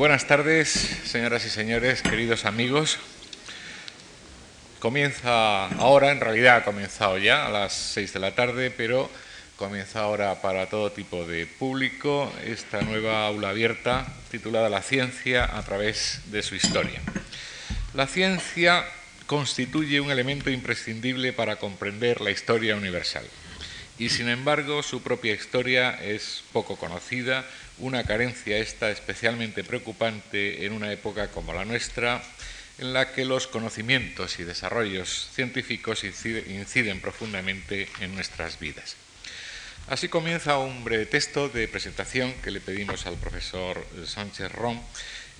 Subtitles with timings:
[0.00, 0.70] Buenas tardes,
[1.04, 2.96] señoras y señores, queridos amigos.
[4.78, 9.10] Comienza ahora, en realidad ha comenzado ya a las seis de la tarde, pero
[9.56, 15.62] comienza ahora para todo tipo de público esta nueva aula abierta titulada La ciencia a
[15.66, 17.02] través de su historia.
[17.92, 18.86] La ciencia
[19.26, 23.26] constituye un elemento imprescindible para comprender la historia universal
[24.00, 27.44] y sin embargo su propia historia es poco conocida,
[27.80, 32.22] una carencia esta especialmente preocupante en una época como la nuestra,
[32.78, 38.96] en la que los conocimientos y desarrollos científicos inciden profundamente en nuestras vidas.
[39.88, 44.80] Así comienza un breve texto de presentación que le pedimos al profesor Sánchez Ron,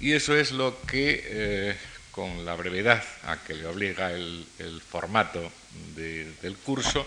[0.00, 1.76] y eso es lo que, eh,
[2.10, 4.44] con la brevedad a que le obliga el,
[4.86, 5.52] formato
[5.94, 7.06] del curso,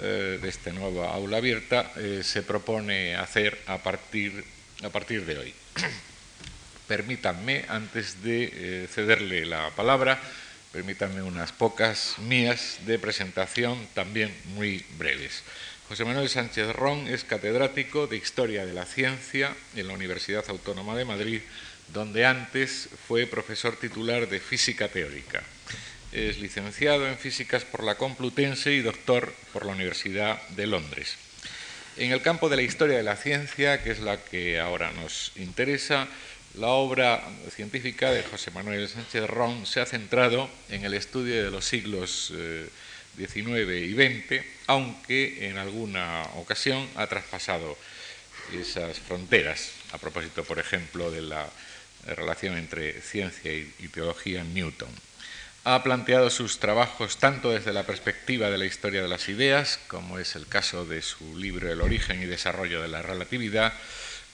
[0.00, 4.44] eh, de esta nueva aula abierta eh, se propone hacer a partir,
[4.84, 5.54] a partir de hoy.
[6.86, 10.20] Permítanme, antes de eh, cederle la palabra,
[10.72, 15.42] permítanme unas pocas mías de presentación también muy breves.
[15.88, 20.94] José Manuel Sánchez Ron es catedrático de Historia de la Ciencia en la Universidad Autónoma
[20.94, 21.40] de Madrid,
[21.92, 25.42] donde antes fue profesor titular de Física Teórica.
[26.12, 31.14] Es licenciado en Físicas por la Complutense y doctor por la Universidad de Londres.
[31.96, 35.30] En el campo de la historia de la ciencia, que es la que ahora nos
[35.36, 36.08] interesa,
[36.54, 37.22] la obra
[37.54, 42.32] científica de José Manuel Sánchez Ron se ha centrado en el estudio de los siglos
[43.16, 47.78] XIX eh, y XX, aunque en alguna ocasión ha traspasado
[48.52, 51.48] esas fronteras, a propósito, por ejemplo, de la
[52.04, 54.90] relación entre ciencia y teología en Newton
[55.64, 60.18] ha planteado sus trabajos tanto desde la perspectiva de la historia de las ideas, como
[60.18, 63.74] es el caso de su libro El origen y desarrollo de la relatividad,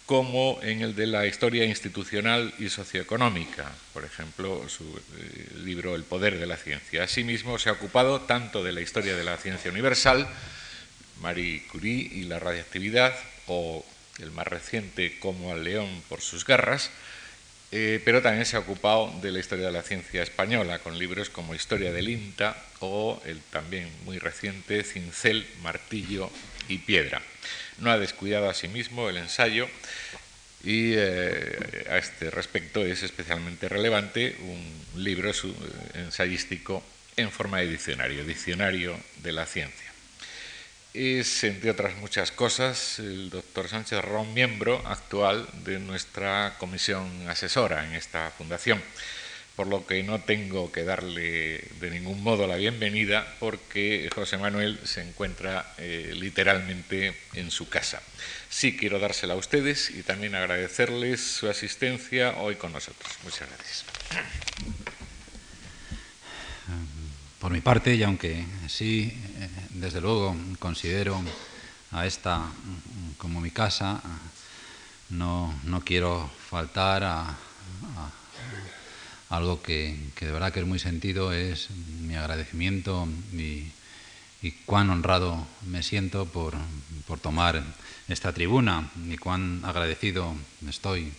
[0.07, 4.85] como en el de la historia institucional y socioeconómica, por ejemplo, su
[5.19, 7.03] eh, libro El poder de la ciencia.
[7.03, 10.29] Asimismo, se ha ocupado tanto de la historia de la ciencia universal,
[11.21, 13.15] Marie Curie y la radiactividad,
[13.49, 13.85] o
[14.21, 16.91] el más reciente, Como al león por sus garras,
[17.73, 21.31] eh, pero también se ha ocupado de la historia de la ciencia española, con libros
[21.31, 26.31] como Historia del INTA o el también muy reciente Cincel, Martillo
[26.69, 27.21] y Piedra.
[27.79, 29.69] No ha descuidado asimismo el ensayo
[30.65, 35.33] y eh, a este respecto es especialmente relevante un libro
[35.95, 36.83] ensayístico
[37.17, 39.86] en forma de diccionario, Diccionario de la Ciencia
[40.97, 47.87] es, entre otras muchas cosas, el doctor Sánchez Ron, miembro actual de nuestra comisión asesora
[47.87, 48.83] en esta fundación,
[49.57, 54.79] por lo que no tengo que darle de ningún modo la bienvenida porque José Manuel
[54.85, 58.03] se encuentra eh, literalmente en su casa.
[58.49, 63.13] Sí quiero dársela a ustedes y también agradecerles su asistencia hoy con nosotros.
[63.23, 64.96] Muchas gracias.
[67.47, 69.03] Por mi parte, y aunque sí,
[69.39, 71.23] eh, desde luego considero
[71.93, 72.43] a esta
[73.19, 74.03] como mi casa,
[75.11, 75.55] no,
[75.85, 77.37] quiero faltar a,
[79.31, 83.71] algo que, de verdad que es muy sentido, es mi agradecimiento y,
[84.65, 86.57] cuán honrado me siento por,
[87.23, 87.63] tomar
[88.09, 90.35] esta tribuna y cuán agradecido
[90.69, 91.13] estoy,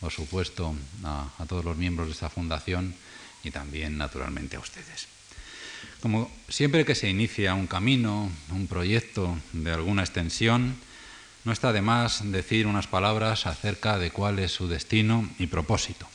[0.00, 0.74] por supuesto,
[1.04, 2.94] a todos los miembros de esta fundación
[3.42, 5.13] y también, naturalmente, a ustedes.
[6.04, 10.76] Como siempre que se inicia un camino, un proyecto de alguna extensión,
[11.44, 16.06] no está de más decir unas palabras acerca de cuál es su destino y propósito.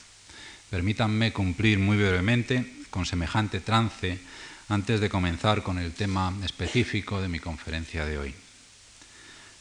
[0.70, 4.20] Permítanme cumplir muy brevemente con semejante trance
[4.68, 8.36] antes de comenzar con el tema específico de mi conferencia de hoy.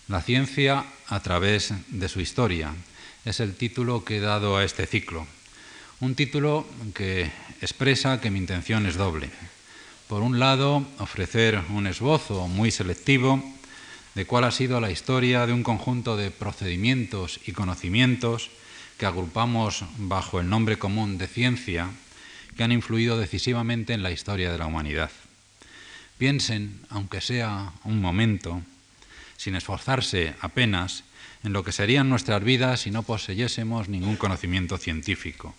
[0.09, 2.75] La ciencia a través de su historia
[3.25, 5.27] es el título que he dado a este ciclo.
[6.01, 9.31] Un título que expresa que mi intención es doble
[10.09, 13.45] por un lado, ofrecer un esbozo muy selectivo
[14.15, 18.49] de cuál ha sido la historia de un conjunto de procedimientos y conocimientos
[18.97, 21.91] que agrupamos bajo el nombre común de ciencia,
[22.57, 25.11] que han influido decisivamente en la historia de la humanidad.
[26.17, 28.63] Piensen, aunque sea un momento,
[29.37, 31.05] sin esforzarse apenas,
[31.45, 35.55] en lo que serían nuestras vidas si no poseyésemos ningún conocimiento científico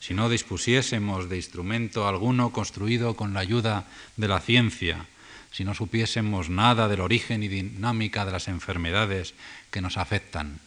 [0.00, 5.06] si no dispusiésemos de instrumento alguno construido con la ayuda de la ciencia,
[5.50, 9.34] si no supiésemos nada del origen y dinámica de las enfermedades
[9.70, 10.60] que nos afectan.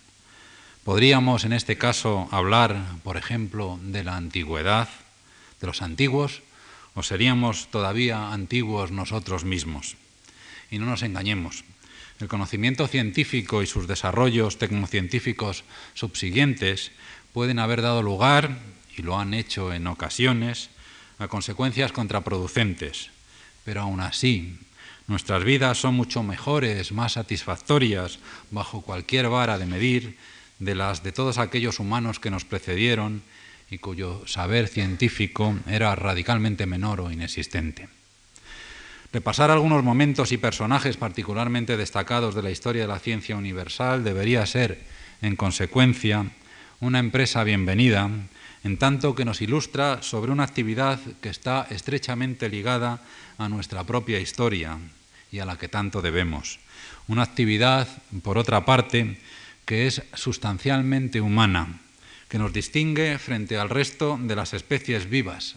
[0.83, 4.89] Podríamos en este caso hablar, por ejemplo, de la antigüedad,
[5.61, 6.41] de los antiguos,
[6.95, 9.95] o seríamos todavía antiguos nosotros mismos.
[10.71, 11.63] Y no nos engañemos,
[12.19, 16.91] el conocimiento científico y sus desarrollos tecnocientíficos subsiguientes
[17.31, 18.57] pueden haber dado lugar,
[18.99, 20.69] y lo han hecho en ocasiones,
[21.17, 23.09] a consecuencias contraproducentes.
[23.63, 24.59] Pero aún así,
[25.07, 28.19] nuestras vidas son mucho mejores, más satisfactorias,
[28.51, 30.17] bajo cualquier vara de medir,
[30.59, 33.23] de las de todos aquellos humanos que nos precedieron
[33.71, 37.87] y cuyo saber científico era radicalmente menor o inexistente.
[39.13, 44.45] Repasar algunos momentos y personajes particularmente destacados de la historia de la ciencia universal debería
[44.45, 44.83] ser,
[45.21, 46.25] en consecuencia,
[46.81, 48.09] una empresa bienvenida,
[48.63, 53.01] en tanto que nos ilustra sobre una actividad que está estrechamente ligada
[53.37, 54.77] a nuestra propia historia
[55.31, 56.59] y a la que tanto debemos.
[57.07, 57.87] Una actividad,
[58.23, 59.17] por otra parte,
[59.65, 61.79] que es sustancialmente humana,
[62.27, 65.55] que nos distingue frente al resto de las especies vivas,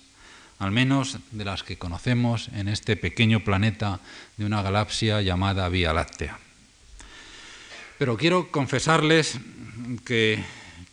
[0.58, 4.00] al menos de las que conocemos en este pequeño planeta
[4.36, 6.38] de una galaxia llamada Vía Láctea.
[7.98, 9.38] Pero quiero confesarles
[10.04, 10.42] que,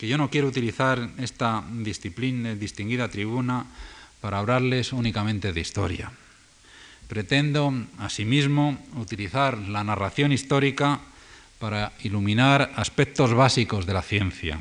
[0.08, 3.66] yo no quiero utilizar esta distinguida tribuna
[4.20, 6.12] para hablarles únicamente de historia.
[7.08, 11.00] Pretendo, asimismo, utilizar la narración histórica
[11.58, 14.60] para iluminar aspectos básicos de la ciencia,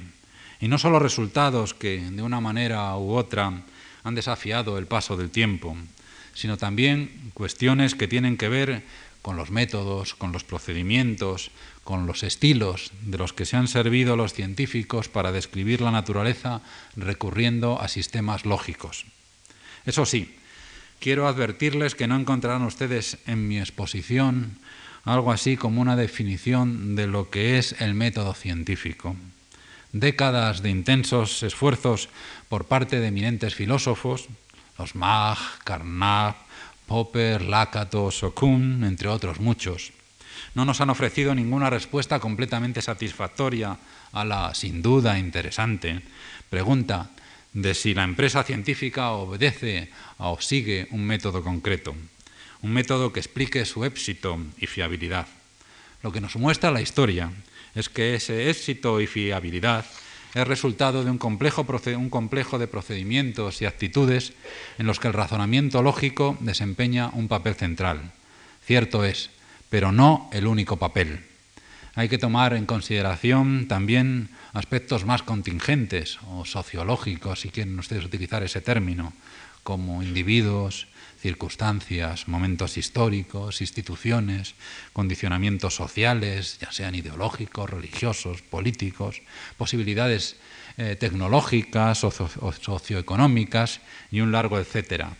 [0.59, 3.63] y no solo resultados que, de una manera u otra,
[4.03, 5.77] han desafiado el paso del tiempo,
[6.33, 8.83] sino también cuestiones que tienen que ver
[9.21, 11.51] con los métodos, con los procedimientos,
[11.89, 16.61] con los estilos de los que se han servido los científicos para describir la naturaleza
[16.95, 19.07] recurriendo a sistemas lógicos.
[19.87, 20.37] Eso sí,
[20.99, 24.59] quiero advertirles que no encontrarán ustedes en mi exposición
[25.03, 29.15] algo así como una definición de lo que es el método científico
[29.91, 32.09] décadas de intensos esfuerzos
[32.49, 34.27] por parte de eminentes filósofos,
[34.77, 36.37] los Mach, Carnap,
[36.85, 39.91] Popper, Lakatos o Kuhn, entre otros muchos,
[40.55, 43.77] no nos han ofrecido ninguna respuesta completamente satisfactoria
[44.11, 46.01] a la, sin duda interesante,
[46.49, 47.11] pregunta
[47.53, 51.95] de si la empresa científica obedece o sigue un método concreto,
[52.61, 55.27] un método que explique su éxito y fiabilidad.
[56.01, 57.31] Lo que nos muestra la historia
[57.75, 59.85] es que ese éxito y fiabilidad
[60.35, 61.65] es resultado de un complejo,
[61.97, 64.33] un complejo, de procedimientos y actitudes
[64.77, 68.11] en los que el razonamiento lógico desempeña un papel central.
[68.63, 69.31] Cierto es,
[69.69, 71.25] pero no el único papel.
[71.95, 78.43] Hay que tomar en consideración también aspectos más contingentes o sociológicos, si quieren ustedes utilizar
[78.43, 79.13] ese término,
[79.63, 80.87] como individuos,
[81.21, 84.55] circunstancias, momentos históricos, instituciones,
[84.93, 89.21] condicionamientos sociales, ya sean ideológicos, religiosos, políticos,
[89.57, 90.37] posibilidades
[90.77, 93.81] eh, tecnológicas o, socioeconómicas
[94.11, 95.11] y un largo etcétera,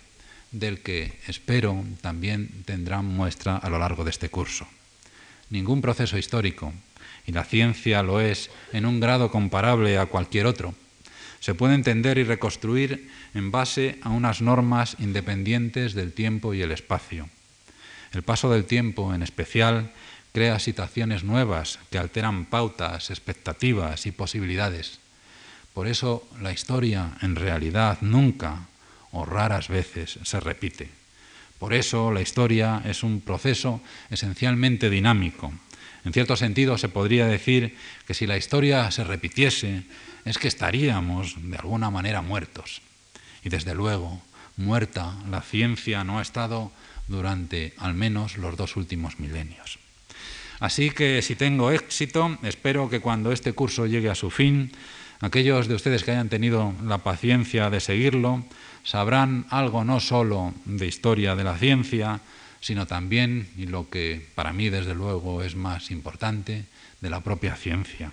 [0.51, 4.67] del que espero también tendrán muestra a lo largo de este curso.
[5.49, 6.73] Ningún proceso histórico,
[7.25, 10.73] y la ciencia lo es en un grado comparable a cualquier otro,
[11.39, 16.71] se puede entender y reconstruir en base a unas normas independientes del tiempo y el
[16.71, 17.29] espacio.
[18.11, 19.91] El paso del tiempo, en especial,
[20.33, 24.99] crea situaciones nuevas que alteran pautas, expectativas y posibilidades.
[25.73, 28.67] Por eso la historia, en realidad, nunca
[29.11, 30.89] o raras veces se repite.
[31.59, 35.51] Por eso la historia es un proceso esencialmente dinámico.
[36.05, 37.75] En cierto sentido se podría decir
[38.07, 39.83] que si la historia se repitiese,
[40.23, 42.81] es que estaríamos de alguna manera muertos.
[43.43, 44.21] Y desde luego,
[44.55, 46.71] muerta la ciencia no ha estado
[47.07, 49.79] durante al menos los dos últimos milenios.
[50.59, 54.71] Así que si tengo éxito, espero que cuando este curso llegue a su fin,
[55.21, 58.45] aquellos de ustedes que hayan tenido la paciencia de seguirlo,
[58.83, 62.21] sabrán algo no solo de historia de la ciencia,
[62.61, 66.65] sino también, y lo que para mí desde luego es más importante,
[67.01, 68.11] de la propia ciencia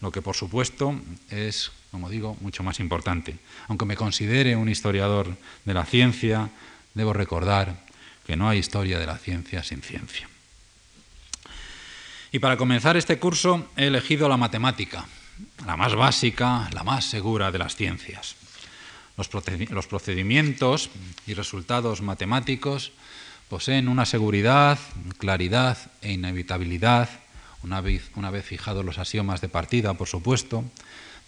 [0.00, 0.98] lo que por supuesto
[1.30, 3.36] es, como digo, mucho más importante.
[3.68, 6.50] Aunque me considere un historiador de la ciencia,
[6.94, 7.84] debo recordar
[8.26, 10.28] que no hay historia de la ciencia sin ciencia.
[12.32, 15.06] Y para comenzar este curso he elegido la matemática,
[15.66, 18.36] la más básica, la más segura de las ciencias.
[19.70, 20.88] Los procedimientos
[21.26, 22.92] y resultados matemáticos
[23.50, 24.78] poseen una seguridad,
[25.18, 27.10] claridad e inevitabilidad
[27.62, 30.64] una vez, una vez fijados los axiomas de partida, por supuesto,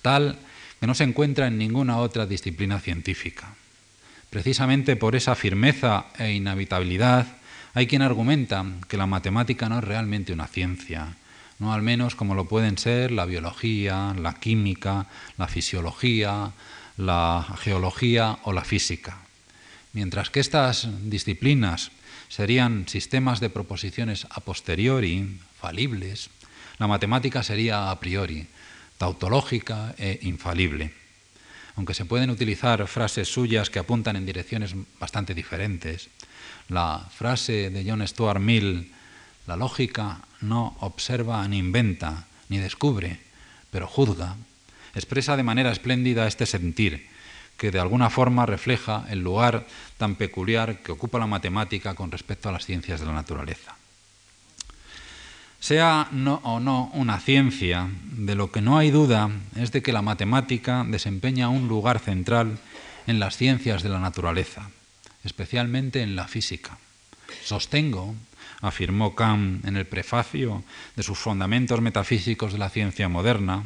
[0.01, 0.39] tal
[0.81, 3.55] que no se encuentra en ninguna otra disciplina científica.
[4.31, 7.27] Precisamente por esa firmeza e inhabitabilidad
[7.75, 11.17] hay quien argumenta que la matemática no es realmente una ciencia,
[11.59, 16.53] no al menos como lo pueden ser la biología, la química, la fisiología,
[16.97, 19.19] la geología o la física.
[19.93, 21.91] Mientras que estas disciplinas
[22.29, 26.31] serían sistemas de proposiciones a posteriori, falibles,
[26.79, 28.47] la matemática sería a priori,
[28.97, 30.95] tautológica e infalible.
[31.77, 36.09] Aunque se pueden utilizar frases suyas que apuntan en direcciones bastante diferentes,
[36.69, 38.93] la frase de John Stuart Mill,
[39.47, 43.21] la lógica no observa ni inventa, ni descubre,
[43.71, 44.37] pero juzga,
[44.95, 47.09] expresa de manera espléndida este sentir,
[47.57, 49.67] que de alguna forma refleja el lugar
[49.99, 53.77] tan peculiar que ocupa la matemática con respecto a las ciencias de la naturaleza.
[55.61, 56.09] Sea
[56.43, 60.85] o no una ciencia, de lo que no hay duda es de que la matemática
[60.89, 62.59] desempeña un lugar central
[63.07, 64.71] en las ciencias de la naturaleza,
[65.23, 66.79] especialmente en la física.
[67.45, 68.17] Sostengo,
[68.61, 70.65] afirmó Kant en el prefacio
[70.97, 73.65] de sus fundamentos metafísicos de la ciencia moderna,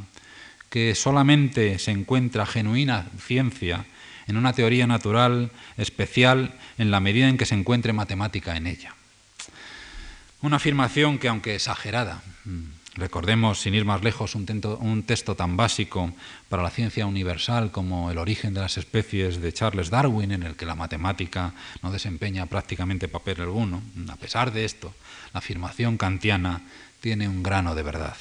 [0.77, 3.87] que solamente se encuentra genuina ciencia
[4.27, 8.95] en una teoría natural especial en la medida en que se encuentre matemática en ella.
[10.43, 12.65] Una afirmación que, aunque exagerada, mm,
[12.97, 16.13] recordemos, sin ir más lejos, un, texto tan básico
[16.51, 20.57] para la ciencia universal como El origen de las especies de Charles Darwin, en el
[20.57, 23.81] que la matemática no desempeña prácticamente papel alguno,
[24.11, 24.93] a pesar de esto,
[25.33, 26.61] la afirmación kantiana
[27.01, 28.17] tiene un grano de verdad.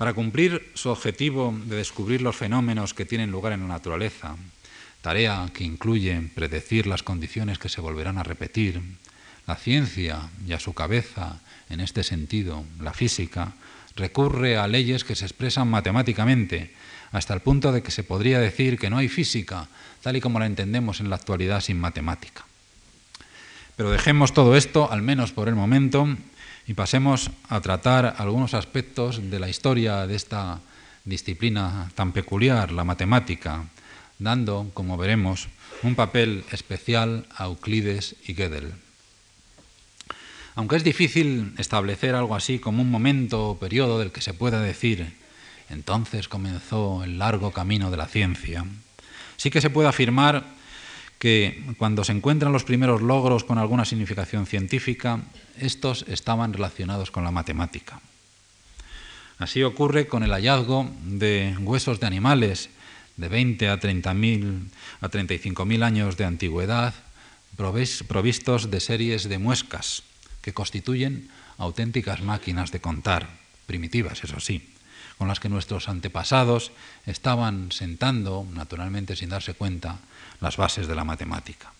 [0.00, 4.34] Para cumplir su objetivo de descubrir los fenómenos que tienen lugar en la naturaleza,
[5.02, 8.80] tarea que incluye predecir las condiciones que se volverán a repetir,
[9.46, 13.52] la ciencia y a su cabeza, en este sentido, la física,
[13.94, 16.72] recurre a leyes que se expresan matemáticamente,
[17.12, 19.68] hasta el punto de que se podría decir que no hay física,
[20.00, 22.46] tal y como la entendemos en la actualidad, sin matemática.
[23.76, 26.08] Pero dejemos todo esto, al menos por el momento,
[26.66, 30.60] y pasemos a tratar algunos aspectos de la historia de esta
[31.04, 33.64] disciplina tan peculiar, la matemática,
[34.18, 35.48] dando, como veremos,
[35.82, 38.72] un papel especial a Euclides y Gödel.
[40.54, 44.60] Aunque es difícil establecer algo así como un momento o periodo del que se pueda
[44.60, 45.16] decir,
[45.70, 48.66] entonces comenzó el largo camino de la ciencia,
[49.36, 50.59] sí que se puede afirmar
[51.20, 55.20] que cuando se encuentran los primeros logros con alguna significación científica,
[55.60, 58.00] estos estaban relacionados con la matemática.
[59.36, 62.70] Así ocurre con el hallazgo de huesos de animales
[63.18, 66.94] de 20 a, 30 a 35.000 años de antigüedad,
[68.08, 70.02] provistos de series de muescas,
[70.40, 73.28] que constituyen auténticas máquinas de contar,
[73.68, 74.72] primitivas, eso sí,
[75.18, 76.72] con las que nuestros antepasados
[77.04, 80.00] estaban sentando, naturalmente sin darse cuenta,
[80.40, 81.72] las bases de la matemática.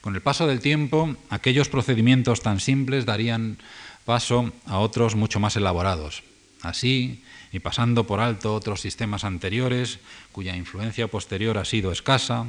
[0.00, 3.58] Con el paso del tiempo, aquellos procedimientos tan simples darían
[4.04, 6.24] paso a otros mucho más elaborados.
[6.62, 7.22] Así,
[7.52, 10.00] y pasando por alto otros sistemas anteriores,
[10.32, 12.46] cuya influencia posterior ha sido escasa,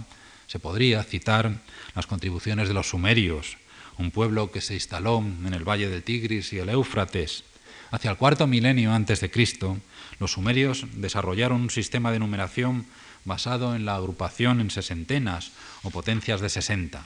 [0.47, 1.61] se podría citar
[1.95, 3.57] las contribuciones de los sumerios,
[3.97, 7.43] un pueblo que se instaló en el valle del Tigris y el Éufrates.
[7.91, 9.77] Hacia el cuarto milenio antes de Cristo,
[10.19, 12.85] los sumerios desarrollaron un sistema de numeración
[13.25, 15.51] basado en la agrupación en sesentenas
[15.83, 17.05] o potencias de sesenta.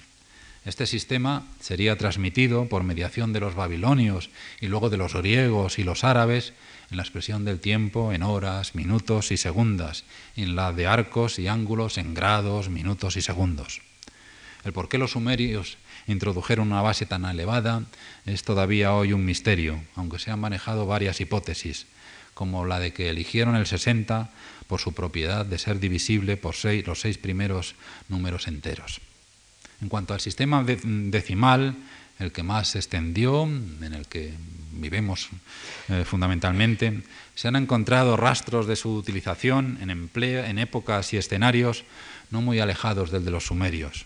[0.66, 5.84] Este sistema sería transmitido por mediación de los babilonios y luego de los griegos y
[5.84, 6.54] los árabes
[6.92, 10.04] en la expresión del tiempo en horas, minutos y segundas,
[10.36, 13.82] y en la de arcos y ángulos en grados, minutos y segundos.
[14.66, 17.84] El por qué los sumerios introdujeron una base tan elevada
[18.26, 21.88] es todavía hoy un misterio, aunque se han manejado varias hipótesis,
[22.38, 24.30] como la de que eligieron el 60
[24.68, 26.54] por su propiedad de ser divisible por
[26.86, 27.74] los seis primeros
[28.10, 29.02] números enteros.
[29.82, 31.76] En cuanto al sistema decimal,
[32.20, 34.34] el que más se extendió, en el que
[34.72, 35.30] vivimos
[35.90, 37.02] eh, fundamentalmente,
[37.34, 41.86] se han encontrado rastros de su utilización en épocas y escenarios
[42.30, 44.06] no muy alejados del de los sumerios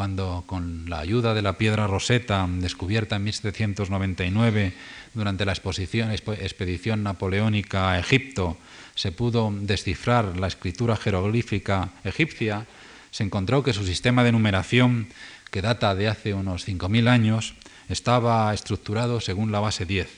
[0.00, 4.72] cuando con la ayuda de la piedra roseta descubierta en 1799
[5.12, 8.56] durante la exposición, expedición napoleónica a Egipto
[8.94, 12.66] se pudo descifrar la escritura jeroglífica egipcia,
[13.10, 15.08] se encontró que su sistema de numeración,
[15.50, 17.52] que data de hace unos 5.000 años,
[17.90, 20.08] estaba estructurado según la base 10,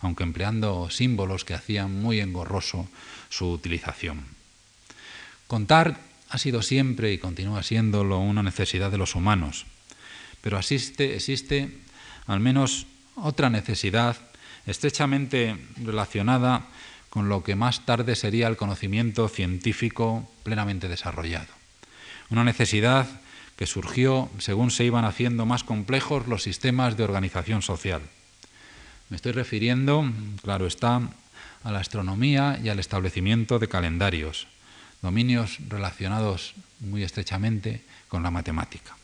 [0.00, 2.88] aunque empleando símbolos que hacían muy engorroso
[3.28, 4.24] su utilización.
[5.48, 9.66] Contar ha sido siempre y continúa siéndolo una necesidad de los humanos,
[10.40, 11.78] pero existe, existe
[12.26, 14.16] al menos otra necesidad
[14.66, 16.66] estrechamente relacionada
[17.10, 21.48] con lo que más tarde sería el conocimiento científico plenamente desarrollado.
[22.30, 23.08] Una necesidad
[23.56, 28.02] que surgió según se iban haciendo más complejos los sistemas de organización social.
[29.08, 30.04] Me estoy refiriendo,
[30.42, 31.00] claro está,
[31.64, 34.46] a la astronomía y al establecimiento de calendarios,
[35.02, 38.96] dominios relacionados muy estrechamente con la matemática.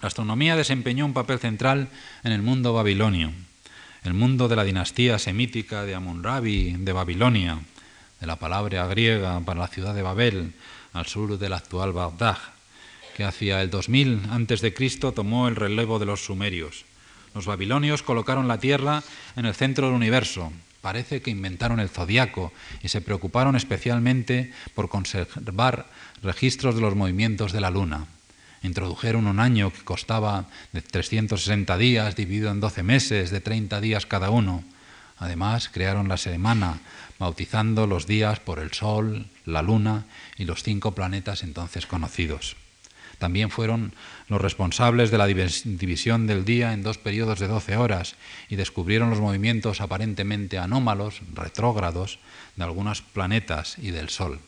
[0.00, 1.88] La astronomía desempeñó un papel central
[2.24, 3.32] en el mundo babilonio,
[4.02, 7.58] el mundo de la dinastía semítica de Amun-Rabi de Babilonia,
[8.20, 10.54] de la palabra griega para la ciudad de Babel,
[10.92, 12.38] al sur del actual Bagdad,
[13.14, 15.12] que hacia el 2000 a.C.
[15.14, 16.84] tomó el relevo de los sumerios.
[17.34, 19.02] Los babilonios colocaron la Tierra
[19.36, 20.52] en el centro del universo.
[20.80, 25.86] Parece que inventaron el zodiaco y se preocuparon especialmente por conservar
[26.22, 28.06] registros de los movimientos de la Luna.
[28.62, 34.06] Introdujeron un año que costaba de 360 días dividido en 12 meses de 30 días
[34.06, 34.64] cada uno.
[35.18, 36.80] Además, crearon la semana,
[37.18, 40.06] bautizando los días por el Sol, la Luna
[40.36, 42.56] y los cinco planetas entonces conocidos.
[43.20, 43.92] También fueron
[44.28, 48.16] los responsables de la división del día en dos periodos de 12 horas
[48.48, 52.18] y descubrieron los movimientos aparentemente anómalos, retrógrados,
[52.56, 54.40] de algunos planetas y del Sol.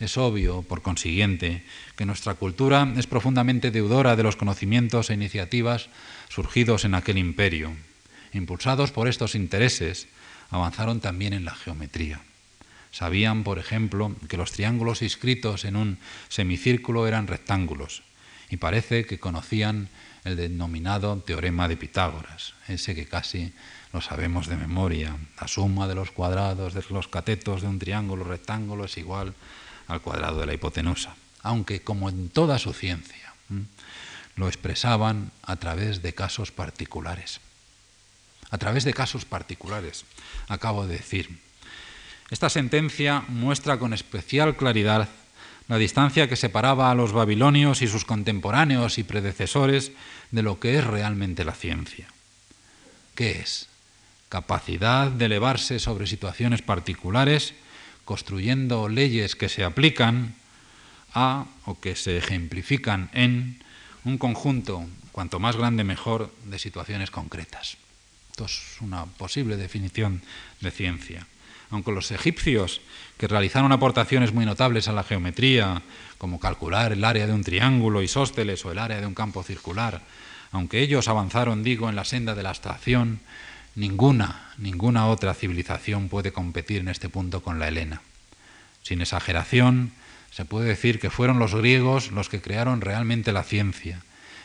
[0.00, 1.64] Es obvio, por consiguiente,
[1.96, 5.90] que nuestra cultura es profundamente deudora de los conocimientos e iniciativas
[6.30, 7.76] surgidos en aquel imperio.
[8.32, 10.08] Impulsados por estos intereses,
[10.48, 12.22] avanzaron también en la geometría.
[12.96, 15.98] Sabían, por ejemplo, que los triángulos inscritos en un
[16.30, 18.02] semicírculo eran rectángulos
[18.48, 19.90] y parece que conocían
[20.24, 23.52] el denominado teorema de Pitágoras, ese que casi
[23.92, 25.14] lo sabemos de memoria.
[25.38, 29.34] La suma de los cuadrados de los catetos de un triángulo rectángulo es igual
[29.88, 33.34] al cuadrado de la hipotenusa, aunque como en toda su ciencia,
[34.36, 37.40] lo expresaban a través de casos particulares
[38.48, 40.04] a través de casos particulares,
[40.46, 41.45] acabo de decir.
[42.30, 45.08] Esta sentencia muestra con especial claridad
[45.68, 49.92] la distancia que separaba a los babilonios y sus contemporáneos y predecesores
[50.30, 52.08] de lo que es realmente la ciencia.
[53.14, 53.68] ¿Qué es?
[54.28, 57.54] Capacidad de elevarse sobre situaciones particulares,
[58.04, 60.34] construyendo leyes que se aplican
[61.14, 63.62] a o que se ejemplifican en
[64.04, 67.76] un conjunto, cuanto más grande mejor, de situaciones concretas.
[68.30, 70.22] Esto es una posible definición
[70.60, 71.26] de ciencia.
[71.70, 72.80] Aunque los egipcios,
[73.16, 75.82] que realizaron aportaciones muy notables a la geometría,
[76.18, 80.02] como calcular el área de un triángulo isósceles o el área de un campo circular,
[80.52, 83.20] aunque ellos avanzaron, digo, en la senda de la abstracción,
[83.74, 88.00] ninguna, ninguna otra civilización puede competir en este punto con la helena.
[88.82, 89.92] Sin exageración,
[90.30, 94.02] se puede decir que fueron los griegos los que crearon realmente la ciencia,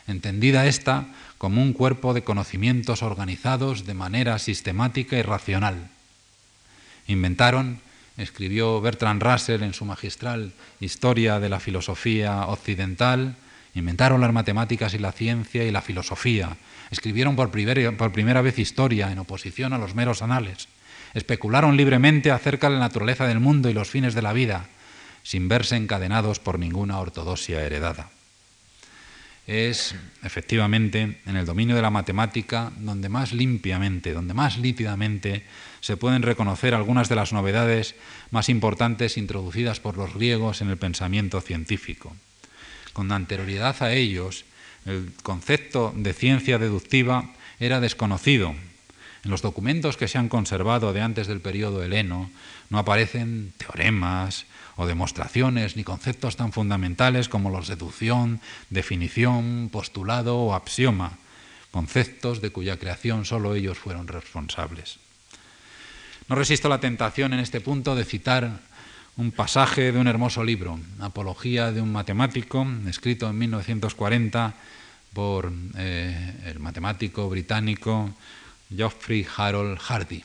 [0.08, 1.08] entendida esta
[1.38, 5.90] como un cuerpo de conocimientos organizados de manera sistemática y racional.
[7.08, 7.80] Inventaron,
[8.18, 13.36] escribió Bertrand Russell en su magistral Historia de la Filosofía Occidental,
[13.74, 16.58] inventaron las matemáticas y la ciencia y la filosofía,
[16.92, 20.68] escribieron por, primera vez historia en oposición a los meros anales,
[21.14, 24.68] especularon libremente acerca de la naturaleza del mundo y los fines de la vida,
[25.24, 28.10] sin verse encadenados por ninguna ortodoxia heredada.
[29.48, 35.44] Es efectivamente en el dominio de la matemática donde más limpiamente, donde más nítidamente
[35.82, 37.96] se pueden reconocer algunas de las novedades
[38.30, 42.16] más importantes introducidas por los griegos en el pensamiento científico.
[42.94, 44.46] Con anterioridad a ellos,
[44.86, 48.56] el concepto de ciencia deductiva era desconocido.
[49.24, 52.32] En los documentos que se han conservado de antes del periodo heleno
[52.70, 54.46] no aparecen teoremas,
[54.82, 61.20] o demostraciones ni conceptos tan fundamentales como los deducción, definición, postulado o axioma,
[61.70, 64.98] conceptos de cuya creación solo ellos fueron responsables.
[66.28, 68.60] No resisto la tentación en este punto de citar
[69.18, 74.54] un pasaje de un hermoso libro, Apología de un matemático, escrito en 1940
[75.14, 78.12] por eh, el matemático británico
[78.74, 80.24] Geoffrey Harold Hardy.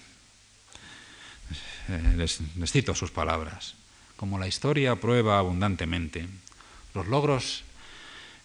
[1.89, 3.75] Eh, les cito sus palabras
[4.17, 6.27] como la historia prueba abundantemente,
[6.95, 7.63] los logros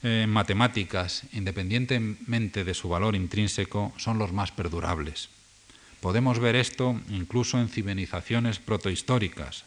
[0.04, 5.30] en matemáticas, independientemente de su valor intrínseco, son los más perdurables.
[6.02, 9.66] Podemos ver esto incluso en civilizaciones protohistóricas.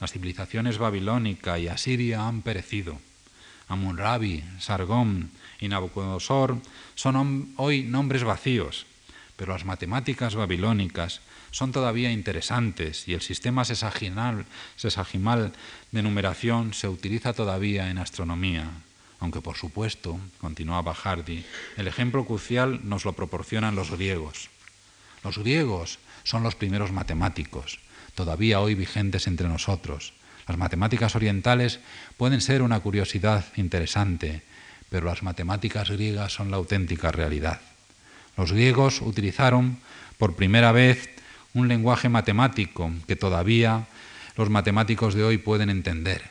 [0.00, 2.98] Las civilizaciones babilónica y asiria han perecido.
[3.68, 6.58] Amun-Rabi, Sargón y Nabucodonosor
[6.96, 8.86] son hoy nombres vacíos,
[9.36, 11.20] pero las matemáticas babilónicas
[11.52, 14.46] son todavía interesantes y el sistema sesagimal,
[15.92, 18.68] de numeración se utiliza todavía en astronomía,
[19.20, 21.44] aunque por supuesto, continuaba Hardy,
[21.76, 24.50] el ejemplo crucial nos lo proporcionan los griegos.
[25.24, 27.80] Los griegos son los primeros matemáticos,
[28.14, 30.12] todavía hoy vigentes entre nosotros.
[30.46, 31.80] Las matemáticas orientales
[32.16, 34.42] pueden ser una curiosidad interesante,
[34.88, 37.60] pero las matemáticas griegas son la auténtica realidad.
[38.36, 39.78] Los griegos utilizaron
[40.16, 41.10] por primera vez
[41.54, 43.86] un lenguaje matemático que todavía
[44.36, 46.22] los matemáticos de hoy pueden entender.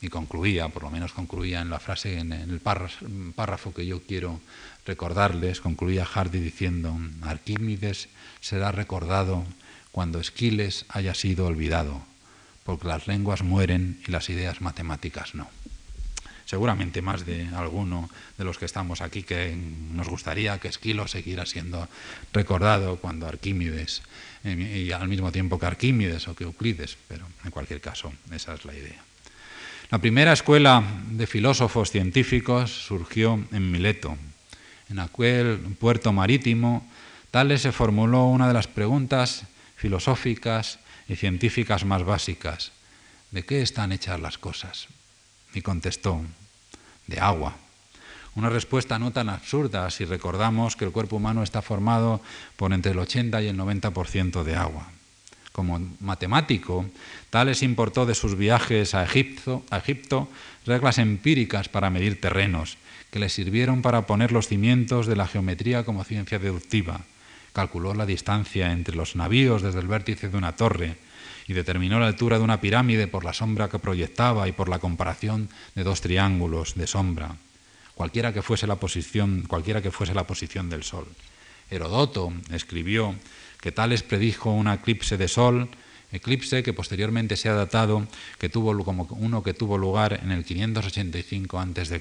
[0.00, 4.40] Y concluía, por lo menos concluía en la frase, en el párrafo que yo quiero
[4.86, 8.08] recordarles, concluía Hardy diciendo, Arquímedes
[8.40, 9.44] será recordado
[9.92, 12.02] cuando Esquiles haya sido olvidado,
[12.64, 15.48] porque las lenguas mueren y las ideas matemáticas no.
[16.46, 19.56] Seguramente más de alguno de los que estamos aquí que
[19.92, 21.88] nos gustaría que Esquilo siguiera siendo
[22.32, 24.02] recordado cuando Arquímedes,
[24.42, 28.54] eh, y al mismo tiempo que Arquímedes o que Euclides, pero en cualquier caso, esa
[28.54, 29.00] es la idea.
[29.90, 34.16] La primera escuela de filósofos científicos surgió en Mileto.
[34.90, 36.84] En aquel puerto marítimo,
[37.30, 39.44] Tales se formuló una de las preguntas
[39.76, 42.72] filosóficas y científicas más básicas.
[43.30, 44.88] ¿De qué están hechas las cosas?
[45.54, 46.20] Y contestó,
[47.06, 47.56] de agua.
[48.34, 52.20] Una respuesta no tan absurda si recordamos que el cuerpo humano está formado
[52.56, 54.90] por entre el 80 y el 90% de agua.
[55.52, 56.86] Como matemático,
[57.30, 60.28] Tales importó de sus viajes a Egipto, a Egipto
[60.66, 62.76] reglas empíricas para medir terrenos,
[63.10, 67.00] que le sirvieron para poner los cimientos de la geometría como ciencia deductiva.
[67.52, 70.96] Calculó la distancia entre los navíos desde el vértice de una torre
[71.48, 74.78] y determinó la altura de una pirámide por la sombra que proyectaba y por la
[74.78, 77.36] comparación de dos triángulos de sombra,
[77.96, 81.08] cualquiera que fuese la posición, cualquiera que fuese la posición del sol.
[81.68, 83.16] Herodoto escribió
[83.60, 85.68] que Tales predijo un eclipse de sol,
[86.12, 88.06] eclipse que posteriormente se ha datado
[88.38, 92.00] que tuvo como uno que tuvo lugar en el 585 a.C.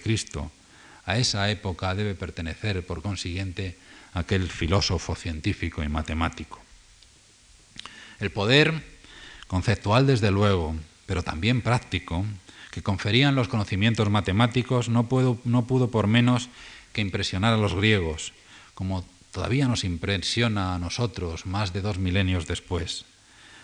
[1.10, 3.74] A esa época debe pertenecer, por consiguiente,
[4.14, 6.62] aquel filósofo científico y matemático.
[8.20, 8.78] El poder
[9.48, 10.76] conceptual desde luego,
[11.08, 12.26] pero también práctico,
[12.70, 15.10] que conferían los conocimientos matemáticos, no,
[15.46, 16.50] no pudo por menos
[16.94, 18.34] que impresionar a los griegos,
[18.76, 23.06] como todavía nos impresiona a nosotros más de dos milenios después.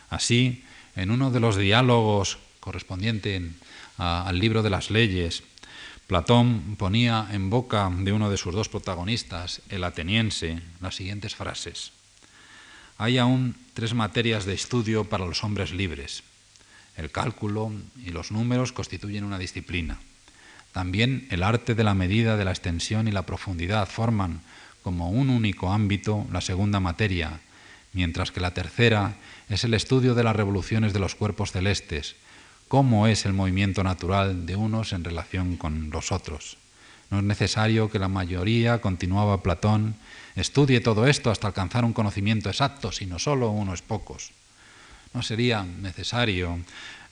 [0.09, 0.63] Así,
[0.95, 3.53] en uno de los diálogos correspondientes
[3.97, 5.43] al libro de las leyes,
[6.07, 11.91] Platón ponía en boca de uno de sus dos protagonistas, el ateniense, las siguientes frases.
[12.97, 16.23] Hay aún tres materias de estudio para los hombres libres.
[16.95, 19.99] El cálculo y los números constituyen una disciplina.
[20.71, 24.41] También el arte de la medida de la extensión y la profundidad forman
[24.83, 27.39] como un único ámbito la segunda materia,
[27.93, 29.15] mientras que la tercera
[29.49, 32.15] es el estudio de las revoluciones de los cuerpos celestes,
[32.75, 36.57] cómo es el movimiento natural de unos en relación con los otros.
[37.09, 39.95] No es necesario que la mayoría, continuaba Platón,
[40.35, 44.31] estudie todo esto hasta alcanzar un conocimiento exacto, sino solo unos pocos.
[45.13, 46.59] No sería necesario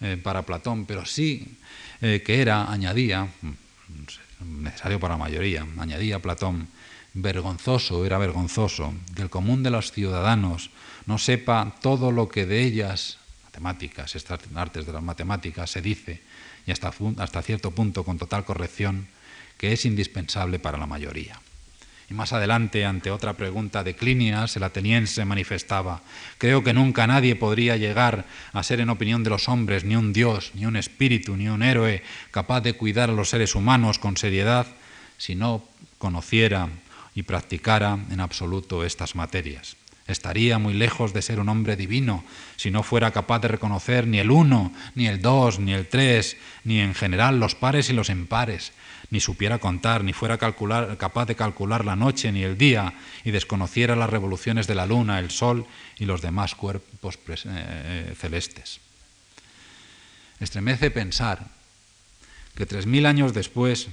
[0.01, 1.55] eh, para Platón, pero sí
[2.01, 6.67] eh, que era, añadía, mm, necesario para la mayoría, añadía Platón,
[7.13, 10.71] vergonzoso, era vergonzoso, que el común de los ciudadanos
[11.05, 13.22] no sepa todo lo que de ellas,
[13.59, 16.21] matemáticas, estas artes de las matemáticas, se dice,
[16.65, 19.07] y hasta, hasta cierto punto con total corrección,
[19.57, 21.39] que es indispensable para la mayoría.
[22.09, 26.01] Y más adelante, ante otra pregunta de Clinias, el ateniense manifestaba,
[26.37, 30.13] creo que nunca nadie podría llegar a ser en opinión de los hombres ni un
[30.13, 34.17] dios, ni un espíritu, ni un héroe capaz de cuidar a los seres humanos con
[34.17, 34.67] seriedad
[35.17, 35.63] si no
[35.97, 36.69] conociera
[37.15, 39.77] y practicara en absoluto estas materias.
[40.13, 42.23] Estaría muy lejos de ser un hombre divino
[42.55, 46.37] si no fuera capaz de reconocer ni el uno, ni el dos, ni el tres,
[46.63, 48.73] ni en general los pares y los impares,
[49.09, 52.93] ni supiera contar, ni fuera capaz de calcular la noche ni el día,
[53.25, 55.65] y desconociera las revoluciones de la luna, el sol
[55.97, 58.81] y los demás cuerpos eh, eh, celestes.
[60.39, 61.47] Estremece pensar
[62.53, 63.87] que tres mil años después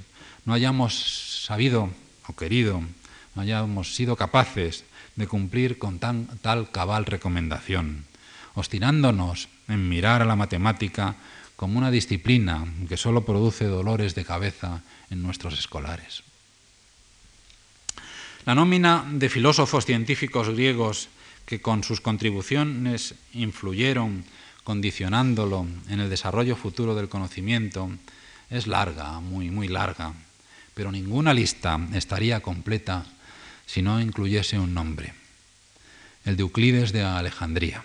[0.44, 1.88] no hayamos sabido
[2.28, 2.82] o querido,
[3.34, 4.84] no hayamos sido capaces
[5.16, 8.04] de cumplir con tan, tal cabal recomendación,
[8.54, 11.16] obstinándonos en mirar a la matemática
[11.56, 16.22] como una disciplina que solo produce dolores de cabeza en nuestros escolares.
[18.46, 21.08] La nómina de filósofos científicos griegos
[21.44, 24.24] que con sus contribuciones influyeron
[24.64, 27.90] condicionándolo en el desarrollo futuro del conocimiento
[28.48, 30.14] es larga, muy, muy larga,
[30.74, 33.04] pero ninguna lista estaría completa
[33.70, 35.12] si no incluyese un nombre,
[36.24, 37.84] el de Euclides de Alejandría.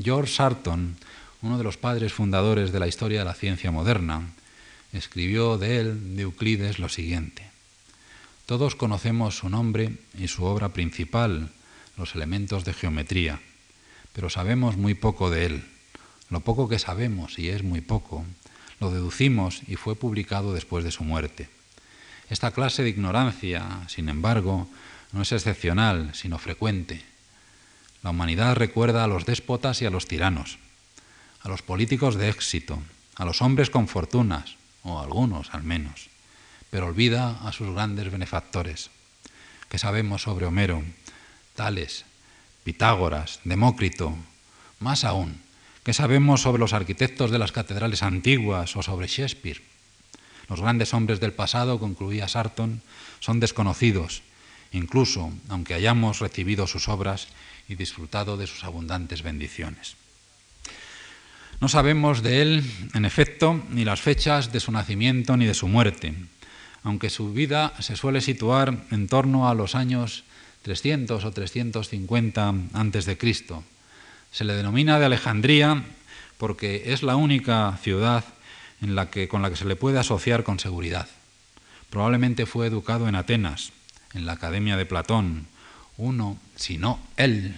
[0.00, 0.96] George Sarton
[1.42, 4.22] uno de los padres fundadores de la historia de la ciencia moderna,
[4.92, 7.50] escribió de él, de Euclides, lo siguiente.
[8.46, 11.50] Todos conocemos su nombre y su obra principal,
[11.96, 13.40] los elementos de geometría,
[14.12, 15.64] pero sabemos muy poco de él.
[16.30, 18.24] Lo poco que sabemos, y es muy poco,
[18.78, 21.48] lo deducimos y fue publicado después de su muerte.
[22.30, 24.68] Esta clase de ignorancia, sin embargo,
[25.12, 27.04] no es excepcional, sino frecuente.
[28.02, 30.58] La humanidad recuerda a los déspotas y a los tiranos,
[31.42, 32.82] a los políticos de éxito,
[33.16, 36.08] a los hombres con fortunas, o algunos al menos,
[36.70, 38.90] pero olvida a sus grandes benefactores.
[39.68, 40.82] ¿Qué sabemos sobre Homero,
[41.54, 42.04] Tales,
[42.64, 44.16] Pitágoras, Demócrito?
[44.80, 45.40] Más aún,
[45.82, 49.62] ¿Qué sabemos sobre los arquitectos de las catedrales antiguas o sobre Shakespeare?
[50.48, 52.82] Los grandes hombres del pasado, concluía Sarton,
[53.18, 54.22] son desconocidos,
[54.72, 57.28] incluso aunque hayamos recibido sus obras
[57.68, 59.96] y disfrutado de sus abundantes bendiciones.
[61.60, 65.68] No sabemos de él, en efecto, ni las fechas de su nacimiento ni de su
[65.68, 66.14] muerte,
[66.82, 70.24] aunque su vida se suele situar en torno a los años
[70.62, 73.62] 300 o 350 antes de Cristo.
[74.32, 75.84] Se le denomina de Alejandría
[76.38, 78.24] porque es la única ciudad
[79.28, 81.06] con la que se le puede asociar con seguridad.
[81.90, 83.70] Probablemente fue educado en Atenas,
[84.14, 85.46] en la Academia de Platón,
[85.96, 87.54] uno, si no el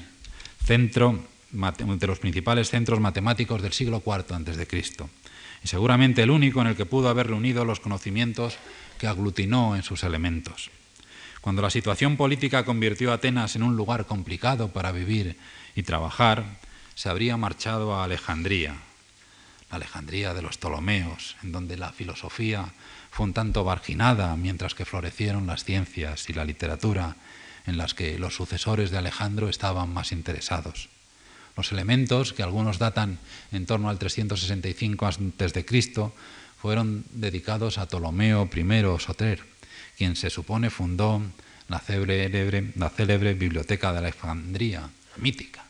[0.64, 4.84] centro de los principales centros matemáticos del siglo IV a.C.
[5.62, 8.56] Y seguramente el único en el que pudo haber reunido los conocimientos
[8.98, 10.70] que aglutinó en sus elementos.
[11.40, 15.36] Cuando la situación política convirtió a Atenas en un lugar complicado para vivir
[15.76, 16.44] y trabajar,
[16.94, 18.76] se habría marchado a Alejandría,
[19.70, 22.72] la Alejandría de los Ptolomeos, en donde la filosofía
[23.14, 27.14] fue un tanto marginada, mientras que florecieron las ciencias y la literatura,
[27.64, 30.88] en las que los sucesores de Alejandro estaban más interesados.
[31.56, 33.20] Los elementos, que algunos datan
[33.52, 36.10] en torno al 365 a.C.,
[36.60, 38.66] fueron dedicados a Ptolomeo I
[38.98, 39.46] Soter,
[39.96, 41.22] quien se supone fundó
[41.68, 45.62] la célebre, la célebre Biblioteca de Alejandría, mítica,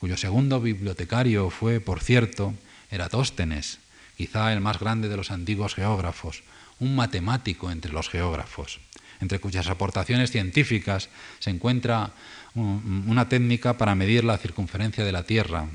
[0.00, 2.52] cuyo segundo bibliotecario fue, por cierto,
[2.90, 3.78] Eratóstenes,
[4.18, 6.42] quizá el más grande de los antiguos geógrafos,
[6.80, 8.80] un matemático entre los geógrafos,
[9.20, 11.08] entre cuyas aportaciones científicas
[11.38, 12.12] se encuentra
[12.54, 15.66] una técnica para medir la circunferencia de la Tierra,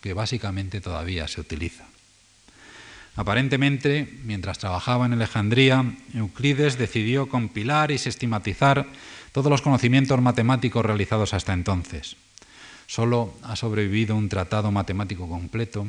[0.00, 1.84] que básicamente todavía se utiliza.
[3.16, 8.86] Aparentemente, mientras trabajaba en Alejandría, Euclides decidió compilar y sistematizar
[9.30, 12.16] todos los conocimientos matemáticos realizados hasta entonces.
[12.86, 15.86] Solo ha sobrevivido un tratado matemático completo,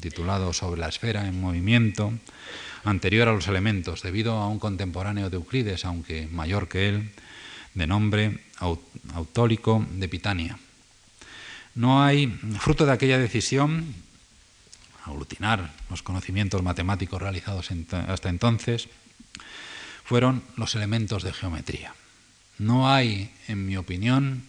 [0.00, 2.12] titulado Sobre la esfera en movimiento,
[2.84, 7.10] anterior a los elementos, debido a un contemporáneo de Euclides, aunque mayor que él,
[7.74, 8.40] de nombre
[9.14, 10.58] autólico de Pitania.
[11.74, 12.26] No hay,
[12.58, 13.94] fruto de aquella decisión,
[15.04, 17.70] aglutinar los conocimientos matemáticos realizados
[18.08, 18.88] hasta entonces,
[20.04, 21.94] fueron los elementos de geometría.
[22.58, 24.42] No hay, en mi opinión,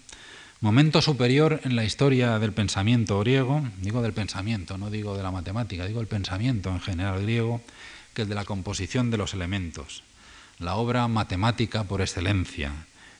[0.59, 5.31] momento superior en la historia del pensamiento griego, digo del pensamiento, no digo de la
[5.31, 7.61] matemática, digo el pensamiento en general griego,
[8.13, 10.03] que el de la composición de los elementos,
[10.59, 12.71] la obra matemática por excelencia,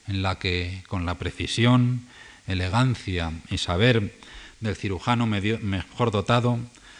[0.06, 2.06] en la que con la precisión,
[2.46, 4.18] elegancia y saber
[4.60, 6.58] del cirujano mejor dotado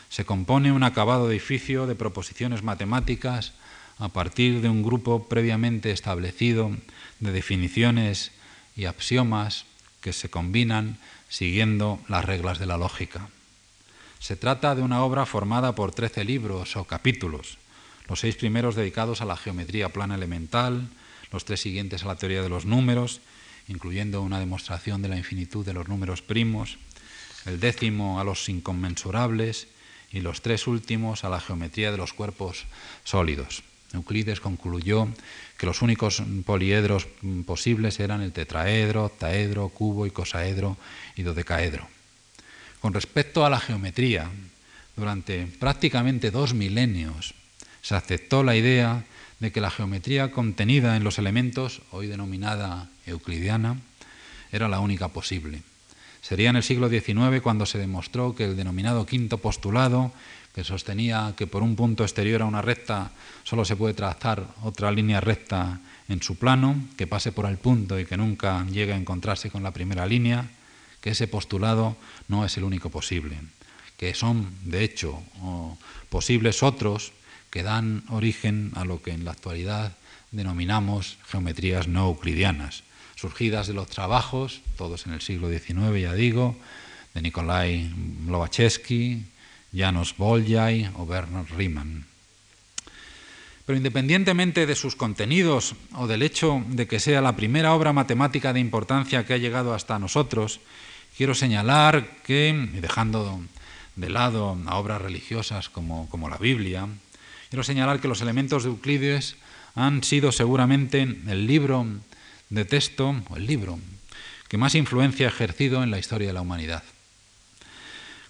[0.08, 3.52] se compone un acabado edificio de proposiciones matemáticas
[3.98, 6.70] a partir de un grupo previamente establecido
[7.20, 8.32] de definiciones
[8.76, 9.64] y axiomas
[10.00, 13.28] que se combinan siguiendo las reglas de la lógica.
[14.18, 17.58] Se trata de una obra formada por trece libros o capítulos,
[18.12, 20.86] los seis primeros dedicados a la geometría plana elemental,
[21.32, 23.22] los tres siguientes a la teoría de los números,
[23.68, 26.76] incluyendo una demostración de la infinitud de los números primos,
[27.46, 29.66] el décimo a los inconmensurables
[30.12, 32.66] y los tres últimos a la geometría de los cuerpos
[33.02, 33.62] sólidos.
[33.94, 35.08] Euclides concluyó
[35.56, 37.08] que los únicos poliedros
[37.46, 40.12] posibles eran el tetraedro, octaedro, cubo y
[41.16, 41.88] y dodecaedro.
[42.82, 44.30] Con respecto a la geometría,
[44.96, 47.32] durante prácticamente dos milenios
[47.82, 49.04] se aceptó la idea
[49.40, 53.80] de que la geometría contenida en los elementos, hoy denominada euclidiana,
[54.52, 55.62] era la única posible.
[56.20, 60.12] Sería en el siglo XIX cuando se demostró que el denominado quinto postulado,
[60.54, 63.10] que sostenía que por un punto exterior a una recta
[63.42, 67.98] solo se puede trazar otra línea recta en su plano, que pase por el punto
[67.98, 70.48] y que nunca llegue a encontrarse con la primera línea,
[71.00, 71.96] que ese postulado
[72.28, 73.36] no es el único posible,
[73.96, 75.20] que son, de hecho,
[76.10, 77.12] posibles otros
[77.52, 79.92] que dan origen a lo que en la actualidad
[80.32, 82.82] denominamos geometrías no euclidianas,
[83.14, 86.56] surgidas de los trabajos, todos en el siglo XIX, ya digo,
[87.12, 87.92] de Nikolai
[88.26, 89.28] Lobachevsky,
[89.76, 92.06] Janos Bolyai o Bernard Riemann.
[93.66, 98.54] Pero independientemente de sus contenidos o del hecho de que sea la primera obra matemática
[98.54, 100.60] de importancia que ha llegado hasta nosotros,
[101.16, 103.44] quiero señalar que, dejando
[103.94, 106.88] de lado a obras religiosas como, como la Biblia,
[107.52, 109.36] Quiero señalar que los elementos de Euclides
[109.74, 111.84] han sido seguramente el libro
[112.48, 113.78] de texto, o el libro,
[114.48, 116.82] que más influencia ha ejercido en la historia de la humanidad.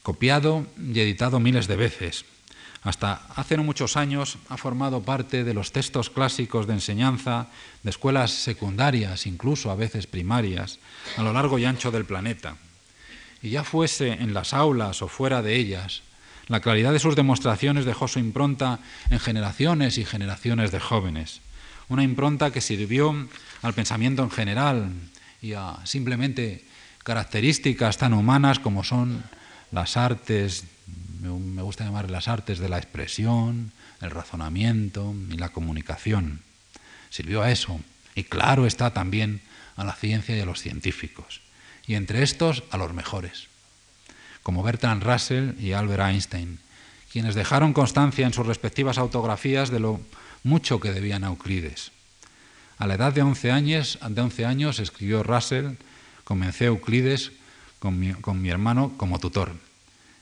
[0.02, 2.24] Copiado y editado miles de veces,
[2.82, 7.46] hasta hace no muchos años ha formado parte de los textos clásicos de enseñanza
[7.84, 10.80] de escuelas secundarias, incluso a veces primarias,
[11.16, 12.56] a lo largo y ancho del planeta.
[13.40, 16.02] Y ya fuese en las aulas o fuera de ellas,
[16.52, 21.40] La claridad de sus demostraciones dejó su impronta en generaciones y generaciones de jóvenes.
[21.88, 23.26] Una impronta que sirvió
[23.62, 24.92] al pensamiento en general
[25.40, 26.66] y a simplemente
[27.04, 29.24] características tan humanas como son
[29.70, 30.64] las artes,
[31.22, 36.42] me gusta llamar las artes de la expresión, el razonamiento y la comunicación.
[37.08, 37.80] Sirvió a eso.
[38.14, 39.40] Y claro está también
[39.74, 41.40] a la ciencia y a los científicos.
[41.86, 43.48] Y entre estos a los mejores,
[44.42, 46.58] como Bertrand Russell y Albert Einstein,
[47.12, 50.00] quienes dejaron constancia en sus respectivas autografías de lo
[50.42, 51.92] mucho que debían a Euclides.
[52.78, 55.74] A la edad de 11 años, de 11 años escribió Russell,
[56.24, 57.32] comencé Euclides
[57.78, 59.52] con mi, con mi hermano como tutor.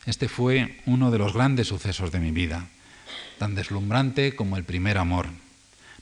[0.06, 2.66] Este fue uno de los grandes sucesos de mi vida,
[3.38, 5.26] tan deslumbrante como el primer amor.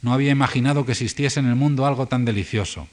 [0.03, 2.89] No había imaginado que existiese en el mundo algo tan delicioso.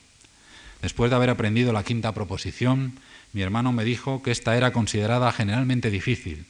[0.81, 2.99] Después de haber aprendido la quinta proposición,
[3.35, 6.45] mi hermano me dijo que esta era considerada generalmente difícil,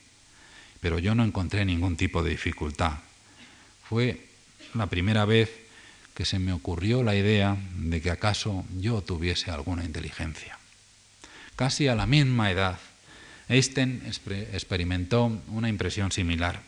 [0.80, 2.92] pero yo no encontré ningún tipo de dificultad.
[3.82, 4.28] Fue
[4.72, 5.50] la primera vez
[6.14, 10.60] que se me ocurrió la idea de que acaso yo tuviese alguna inteligencia.
[11.56, 12.78] Casi a la misma edad,
[13.48, 14.04] Einstein
[14.52, 16.62] experimentó una impresión similar.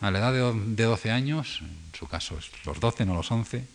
[0.00, 3.66] A la edad de 12 años, en su caso los 12, no los 11,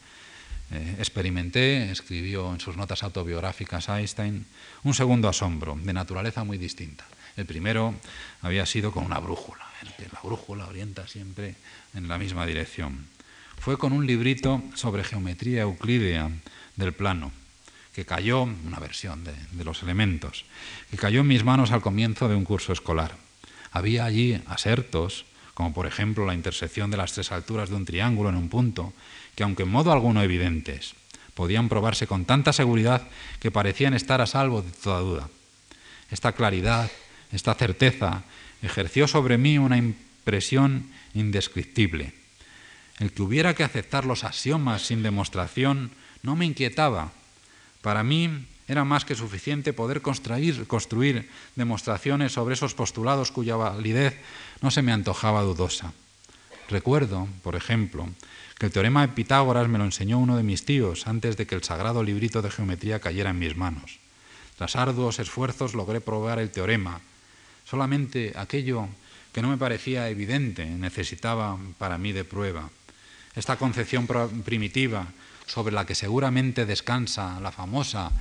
[0.71, 4.45] eh, experimenté, escribió en sus notas autobiográficas Einstein,
[4.83, 7.05] un segundo asombro de naturaleza muy distinta.
[7.37, 7.95] El primero
[8.41, 9.65] había sido con una brújula,
[10.11, 11.55] la brújula orienta siempre
[11.93, 13.07] en la misma dirección.
[13.59, 16.29] Fue con un librito sobre geometría euclídea
[16.75, 17.31] del plano,
[17.93, 20.45] que cayó, una versión de, de los elementos,
[20.91, 23.15] que cayó en mis manos al comienzo de un curso escolar.
[23.71, 28.29] Había allí asertos, como por ejemplo la intersección de las tres alturas de un triángulo
[28.29, 28.93] en un punto,
[29.37, 30.97] que aunque en modo alguno evidentes,
[31.35, 33.05] podían probarse con tanta seguridad
[33.39, 35.29] que parecían estar a salvo de toda duda.
[36.09, 36.89] Esta claridad,
[37.31, 38.23] esta certeza,
[38.63, 42.15] ejerció sobre mí una impresión indescriptible.
[42.97, 45.91] El que hubiera que aceptar los axiomas sin demostración
[46.23, 47.11] no me inquietaba.
[47.83, 54.17] Para mí era más que suficiente poder construir, construir demostraciones sobre esos postulados cuya validez
[54.61, 55.93] no se me antojaba dudosa.
[56.69, 58.09] Recuerdo, por ejemplo,
[58.57, 61.55] que el teorema de Pitágoras me lo enseñó uno de mis tíos antes de que
[61.55, 63.99] el sagrado librito de geometría cayera en mis manos.
[64.57, 67.01] Tras arduos esfuerzos logré probar el teorema.
[67.65, 68.87] Solamente aquello
[69.31, 72.69] que no me parecía evidente necesitaba para mí de prueba.
[73.35, 74.07] Esta concepción
[74.43, 75.05] primitiva
[75.45, 78.11] sobre la que seguramente descansa la famosa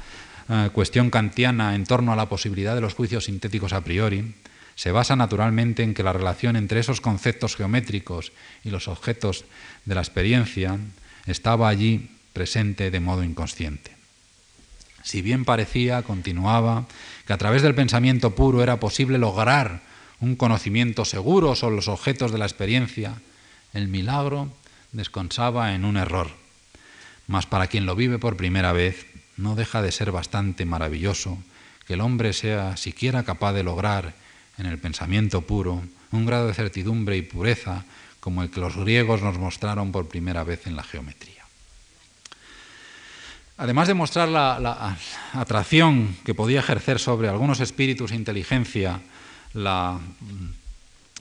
[0.49, 4.35] eh, cuestión kantiana en torno a la posibilidad de los juicios sintéticos a priori,
[4.76, 9.46] se basa naturalmente en que la relación entre esos conceptos geométricos y los objetos
[9.86, 10.78] de la experiencia
[11.26, 13.96] estaba allí presente de modo inconsciente.
[15.02, 16.84] Si bien parecía, continuaba,
[17.26, 19.80] que a través del pensamiento puro era posible lograr
[20.20, 23.14] un conocimiento seguro sobre los objetos de la experiencia,
[23.72, 24.52] el milagro
[24.92, 26.28] descansaba en un error.
[27.26, 31.38] Mas para quien lo vive por primera vez, no deja de ser bastante maravilloso
[31.86, 34.14] que el hombre sea siquiera capaz de lograr
[34.58, 37.84] en el pensamiento puro un grado de certidumbre y pureza
[38.20, 41.44] como el que los griegos nos mostraron por primera vez en la geometría.
[43.58, 44.96] Además de mostrar la,
[45.32, 49.00] atracción que podía ejercer sobre algunos espíritus e inteligencia
[49.54, 49.98] la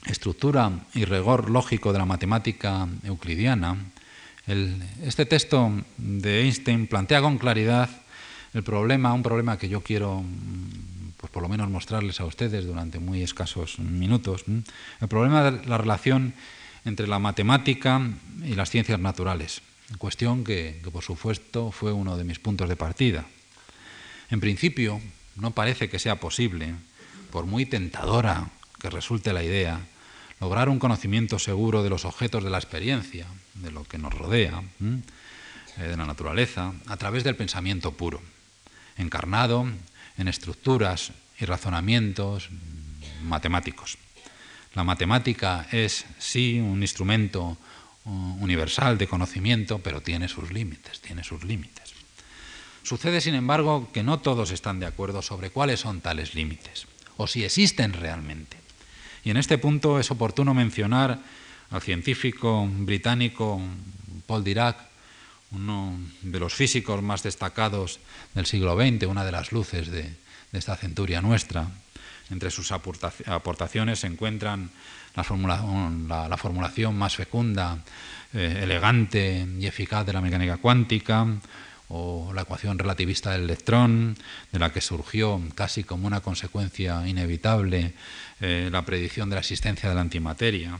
[0.04, 3.76] estructura y rigor lógico de la matemática euclidiana,
[5.02, 7.88] este texto de Einstein plantea con claridad
[8.52, 10.22] el problema, un problema que yo quiero,
[11.16, 15.78] pues por lo menos mostrarles a ustedes durante muy escasos minutos, el problema de la
[15.78, 16.34] relación
[16.84, 18.00] entre la matemática
[18.44, 19.62] y las ciencias naturales,
[19.98, 23.26] cuestión que, que por supuesto fue uno de mis puntos de partida.
[24.30, 25.00] En principio,
[25.36, 26.74] no parece que sea posible,
[27.30, 28.50] por muy tentadora
[28.80, 29.80] que resulte la idea,
[30.40, 34.62] lograr un conocimiento seguro de los objetos de la experiencia, de lo que nos rodea,
[34.80, 38.20] eh, de la naturaleza, a través del pensamiento puro
[38.96, 39.66] encarnado
[40.18, 42.48] en estructuras y razonamientos
[43.22, 43.98] matemáticos.
[44.74, 47.56] La matemática es, sí, un instrumento
[48.04, 48.10] uh,
[48.40, 51.94] universal de conocimiento, pero tiene sus límites, tiene sus límites.
[52.82, 56.86] Sucede, sin embargo, que no todos están de acuerdo sobre cuáles son tales límites,
[57.16, 58.58] o si existen realmente.
[59.24, 61.18] Y en este punto es oportuno mencionar
[61.70, 63.60] al científico británico
[64.26, 64.76] Paul Dirac,
[65.52, 68.00] uno de los físicos más destacados
[68.34, 70.14] del siglo XX, una de las luces de,
[70.52, 71.68] esta centuria nuestra.
[72.30, 74.70] Entre sus aportaciones se encuentran
[75.14, 75.24] la,
[76.36, 77.84] formulación más fecunda,
[78.32, 81.26] eh, elegante y eficaz de la mecánica cuántica,
[81.88, 84.16] o la ecuación relativista del electrón,
[84.50, 87.94] de la que surgió casi como una consecuencia inevitable
[88.40, 90.78] eh, la predicción de la existencia de la antimateria.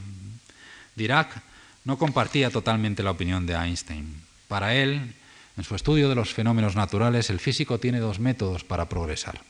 [0.97, 1.43] Dirac
[1.85, 4.26] no compartía totalmente la opinión de Einstein.
[4.49, 5.15] Para él,
[5.57, 9.41] en su estudio de los fenómenos naturales, el físico tiene dos métodos para progresar.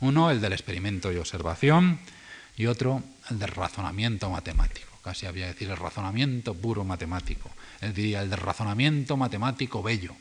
[0.00, 2.00] Uno, el del experimento y observación,
[2.56, 4.88] y otro, el del razonamiento matemático.
[5.02, 7.50] Casi había que decir el razonamiento puro matemático.
[7.80, 10.14] Él diría el del razonamiento matemático bello.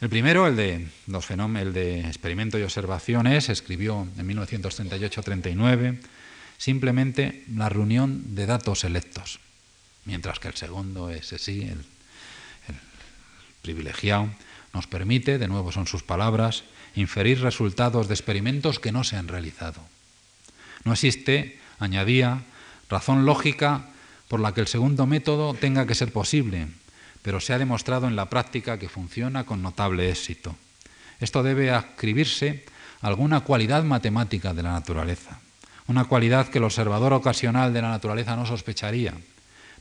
[0.00, 6.00] El primero, el de, los el de experimento y observaciones, escribió en 1938-39
[6.58, 9.40] simplemente la reunión de datos selectos,
[10.04, 11.84] mientras que el segundo, ese sí, el
[13.62, 14.28] privilegiado,
[14.74, 19.28] nos permite, de nuevo son sus palabras, inferir resultados de experimentos que no se han
[19.28, 19.80] realizado.
[20.84, 22.42] No existe, añadía,
[22.88, 23.88] razón lógica
[24.28, 26.68] por la que el segundo método tenga que ser posible,
[27.22, 30.56] pero se ha demostrado en la práctica que funciona con notable éxito.
[31.20, 32.64] Esto debe ascribirse
[33.00, 35.40] a alguna cualidad matemática de la naturaleza,
[35.86, 39.14] una cualidad que el observador ocasional de la naturaleza no sospecharía,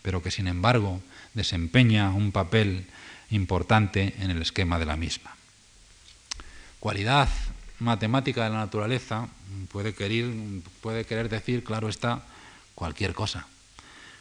[0.01, 1.01] pero que sin embargo
[1.33, 2.85] desempeña un papel
[3.31, 5.35] importante en el esquema de la misma.
[6.79, 7.29] Cualidad
[7.79, 9.27] matemática de la naturaleza
[9.71, 10.31] puede querer,
[10.81, 12.23] puede querer decir, claro está,
[12.75, 13.47] cualquier cosa.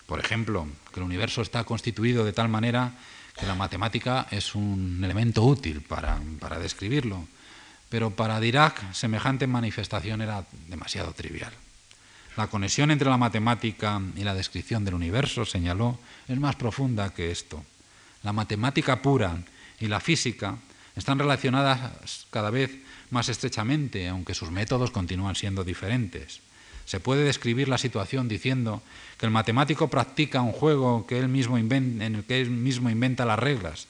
[0.07, 2.93] Por ejemplo, que el universo está constituido de tal manera
[3.39, 6.19] que la matemática es un elemento útil para,
[6.61, 7.27] describirlo.
[7.89, 11.53] Pero para Dirac semejante manifestación era demasiado trivial.
[12.37, 15.99] La conexión entre la matemática y la descripción del universo, señaló,
[16.29, 17.65] es más profunda que esto.
[18.23, 19.43] La matemática pura
[19.79, 20.59] y la física
[20.97, 22.71] están relacionadas cada vez
[23.11, 26.41] más estrechamente, aunque sus métodos continúan siendo diferentes.
[26.85, 28.83] Se puede describir la situación diciendo
[29.17, 33.25] que el matemático practica un juego que él mismo en el que él mismo inventa
[33.25, 33.87] las reglas,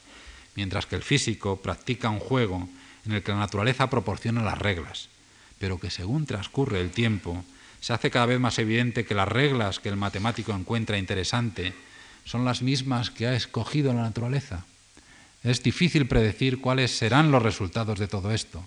[0.55, 2.69] mientras que el físico practica un juego
[3.05, 5.09] en el que la naturaleza proporciona las reglas,
[5.59, 7.43] pero que según transcurre el tiempo
[7.79, 11.73] se hace cada vez más evidente que las reglas que el matemático encuentra interesante
[12.25, 14.65] son las mismas que ha escogido la naturaleza.
[15.43, 18.65] Es difícil predecir cuáles serán los resultados de todo esto.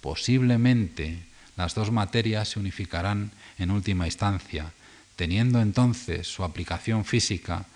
[0.00, 1.24] Posiblemente
[1.56, 4.72] las dos materias se unificarán en última instancia,
[5.16, 7.66] teniendo entonces su aplicación física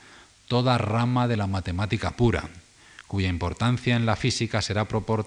[0.46, 2.48] toda rama de la matemática pura,
[3.09, 5.26] cuya importancia en la física será, por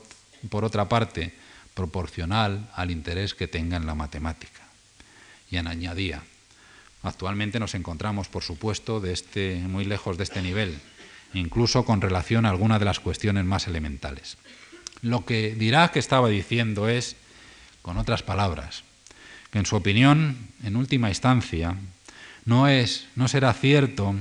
[0.50, 1.34] otra parte,
[1.74, 4.62] proporcional al interés que tenga en la matemática.
[5.52, 6.24] Y añadía,
[7.06, 10.80] actualmente nos encontramos, por supuesto, de este, muy lejos de este nivel,
[11.34, 14.38] incluso con relación a alguna de las cuestiones más elementales.
[15.02, 17.16] Lo que dirá que estaba diciendo es
[17.82, 18.84] con otras palabras,
[19.52, 21.78] que en su opinión, en última instancia,
[22.46, 24.16] no, es, no será cierto,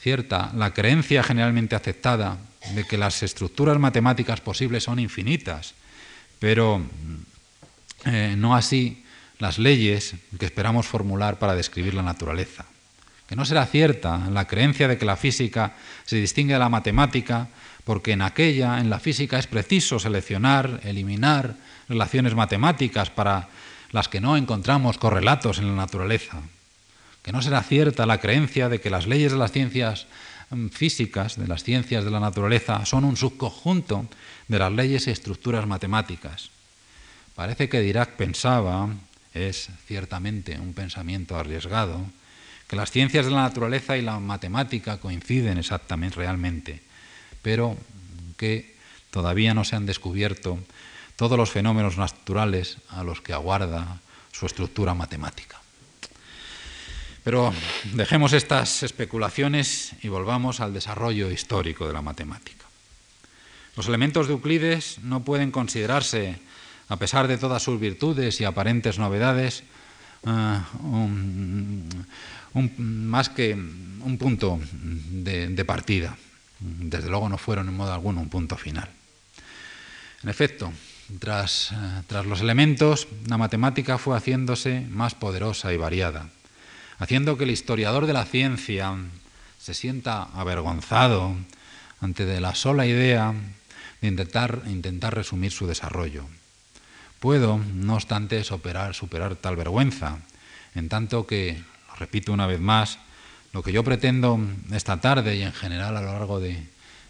[0.00, 2.38] cierta la creencia generalmente aceptada
[2.74, 5.74] de que las estructuras matemáticas posibles son infinitas,
[6.38, 6.82] pero
[8.04, 9.04] eh, no así
[9.38, 12.64] las leyes que esperamos formular para describir la naturaleza.
[13.28, 15.76] Que no será cierta la creencia de que la física
[16.06, 17.48] se distingue de la matemática
[17.84, 21.54] porque en aquella, en la física, es preciso seleccionar, eliminar,
[21.88, 23.48] relaciones matemáticas para
[23.92, 26.42] las que no encontramos correlatos en la naturaleza,
[27.22, 30.06] que no será cierta la creencia de que las leyes de las ciencias
[30.50, 34.06] mm, físicas, de las ciencias de la naturaleza, son un subconjunto
[34.48, 36.50] de las leyes y estructuras matemáticas.
[37.34, 38.88] Parece que Dirac pensaba,
[39.38, 42.04] es ciertamente un pensamiento arriesgado,
[42.66, 46.82] que las ciencias de la naturaleza y la matemática coinciden exactamente, realmente,
[47.40, 47.76] pero
[48.36, 48.74] que
[49.10, 50.58] todavía no se han descubierto
[51.16, 54.00] todos los fenómenos naturales a los que aguarda
[54.32, 55.60] su estructura matemática.
[57.24, 57.52] Pero
[57.92, 62.64] dejemos estas especulaciones y volvamos al desarrollo histórico de la matemática.
[63.76, 66.40] Los elementos de Euclides no pueden considerarse,
[66.88, 69.62] a pesar de todas sus virtudes y aparentes novedades,
[70.26, 70.60] eh,
[72.78, 76.16] más que un punto de partida.
[76.60, 78.88] Desde luego no fueron en modo alguno un punto final.
[80.22, 80.72] En efecto,
[81.20, 86.28] tras, eh, tras los elementos, la matemática fue haciéndose más poderosa y variada,
[86.98, 88.96] haciendo que el historiador de la ciencia
[89.58, 91.36] se sienta avergonzado
[92.00, 93.32] ante la sola idea
[94.00, 96.24] de intentar, intentar resumir su desarrollo.
[97.20, 98.94] Puedo, no obstante, superar,
[99.36, 100.18] tal vergüenza,
[100.74, 101.62] en tanto que,
[101.98, 102.98] repito una vez más,
[103.52, 104.38] lo que yo pretendo
[104.72, 106.62] esta tarde y en general a lo largo de,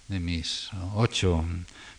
[0.09, 1.44] de mis ocho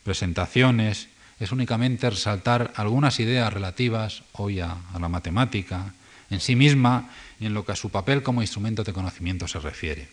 [0.03, 1.07] presentaciones
[1.39, 5.93] es únicamente resaltar algunas ideas relativas hoy a, la matemática
[6.29, 9.59] en sí misma y en lo que a su papel como instrumento de conocimiento se
[9.59, 10.09] refiere.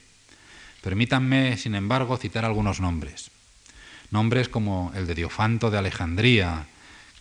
[0.82, 3.30] Permítanme, sin embargo, citar algunos nombres.
[4.10, 6.66] Nombres como el de Diofanto de Alejandría,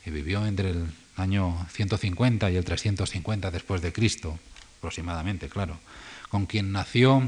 [0.06, 0.86] que vivió entre el
[1.18, 4.38] año 150 y el 350 después de Cristo,
[4.78, 5.80] aproximadamente, claro,
[6.30, 7.24] con quien nació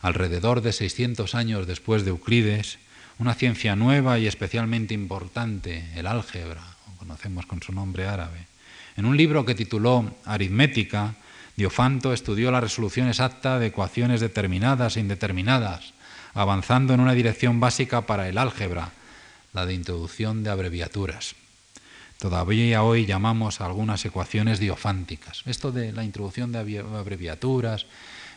[0.00, 2.78] alrededor de 600 años después de Euclides,
[3.18, 8.46] una ciencia nueva y especialmente importante, el álgebra, o conocemos con su nombre árabe.
[8.96, 11.14] En un libro que tituló Aritmética,
[11.56, 15.92] Diofanto estudió la resolución exacta de ecuaciones determinadas e indeterminadas,
[16.32, 18.92] avanzando en una dirección básica para el álgebra,
[19.52, 21.34] la de introducción de abreviaturas.
[22.18, 25.44] Todavía hoy llamamos a algunas ecuaciones diofánticas.
[25.46, 27.86] Esto de la introducción de abreviaturas,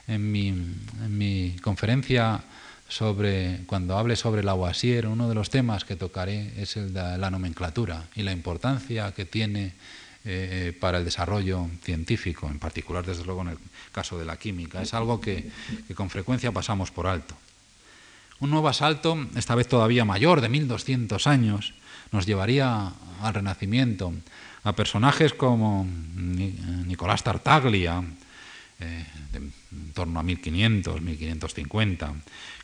[0.07, 2.43] en mi, conferencia
[2.87, 7.31] sobre, cuando hable sobre Lavoisier, uno de los temas que tocaré es el de la
[7.31, 9.73] nomenclatura y la importancia que tiene
[10.25, 13.57] eh, para el desarrollo científico, en particular, desde luego, en el
[13.91, 14.79] caso de la química.
[14.83, 15.49] Es algo que,
[15.87, 17.35] que con frecuencia pasamos por alto.
[18.41, 21.73] Un nuevo asalto, esta vez todavía mayor, de 1200 años,
[22.11, 22.91] nos llevaría
[23.21, 24.13] al Renacimiento,
[24.63, 28.03] a personajes como Nicolás Tartaglia,
[28.79, 29.53] eh, en
[29.93, 32.13] torno a 1500, 1550,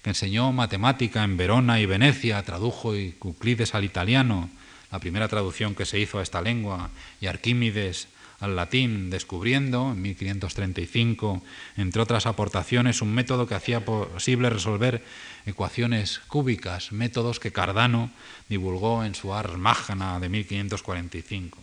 [0.01, 4.49] que enseñó matemática en Verona y Venecia, tradujo Euclides al italiano,
[4.91, 6.89] la primera traducción que se hizo a esta lengua,
[7.21, 8.07] y Arquímedes
[8.39, 11.41] al latín, descubriendo en 1535,
[11.75, 15.03] entre otras aportaciones, un método que hacía posible resolver
[15.45, 18.11] ecuaciones cúbicas, métodos que Cardano
[18.47, 21.57] divulgó en su Ars Magna de 1545.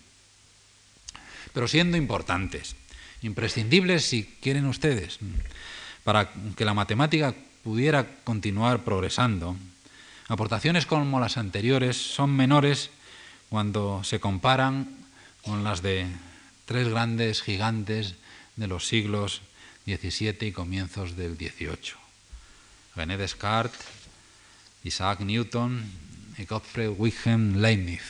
[1.53, 2.75] Pero siendo importantes,
[3.23, 5.21] imprescindibles si quieren ustedes,
[6.03, 9.57] para que la matemática pudiera continuar progresando,
[10.29, 12.91] aportaciones como las anteriores son menores
[13.49, 14.89] cuando se comparan
[15.43, 16.07] con las de
[16.65, 18.15] tres grandes gigantes
[18.57, 19.43] de los siglos
[19.87, 21.95] XVII y comienzos del XVIII.
[22.97, 23.81] René Descartes,
[24.85, 25.85] Isaac Newton
[26.39, 28.03] y Gottfried Wilhelm Leibniz.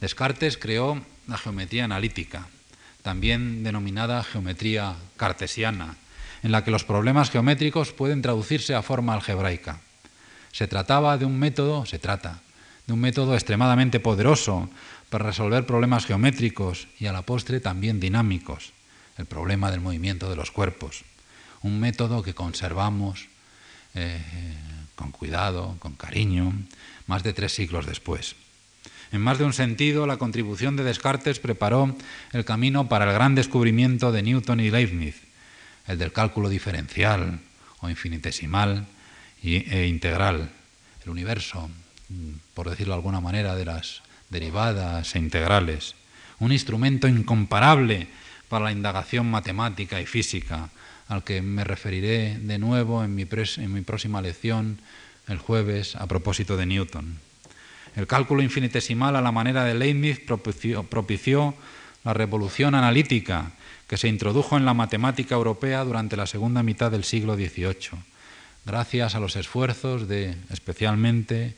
[0.00, 2.46] Descartes creó la geometría analítica,
[3.02, 5.96] también denominada geometría cartesiana,
[6.42, 9.80] en la que los problemas geométricos pueden traducirse a forma algebraica.
[10.52, 12.40] Se trataba de un método, se trata,
[12.86, 14.68] de un método extremadamente poderoso
[15.14, 18.72] para resolver problemas geométricos y a la postre también dinámicos,
[19.16, 21.04] el problema del movimiento de los cuerpos.
[21.62, 23.28] Un método que conservamos
[23.94, 24.20] eh,
[24.96, 26.52] con cuidado, con cariño,
[27.06, 28.34] más de tres siglos después.
[29.12, 31.96] En más de un sentido, la contribución de Descartes preparó
[32.32, 35.22] el camino para el gran descubrimiento de Newton y Leibniz,
[35.86, 37.38] el del cálculo diferencial
[37.78, 38.88] o infinitesimal
[39.44, 40.50] e integral,
[41.04, 41.70] el universo,
[42.52, 45.94] por decirlo de alguna manera, de las derivadas e integrales,
[46.38, 48.08] un instrumento incomparable
[48.48, 50.70] para la indagación matemática y física,
[51.08, 53.26] al que me referiré de nuevo en mi,
[53.68, 54.78] mi próxima lección
[55.28, 57.18] el jueves a propósito de Newton.
[57.96, 61.54] El cálculo infinitesimal a la manera de Leibniz propició, propició
[62.04, 63.52] la revolución analítica
[63.86, 68.00] que se introdujo en la matemática europea durante la segunda mitad del siglo XVIII,
[68.64, 71.54] gracias a los esfuerzos de especialmente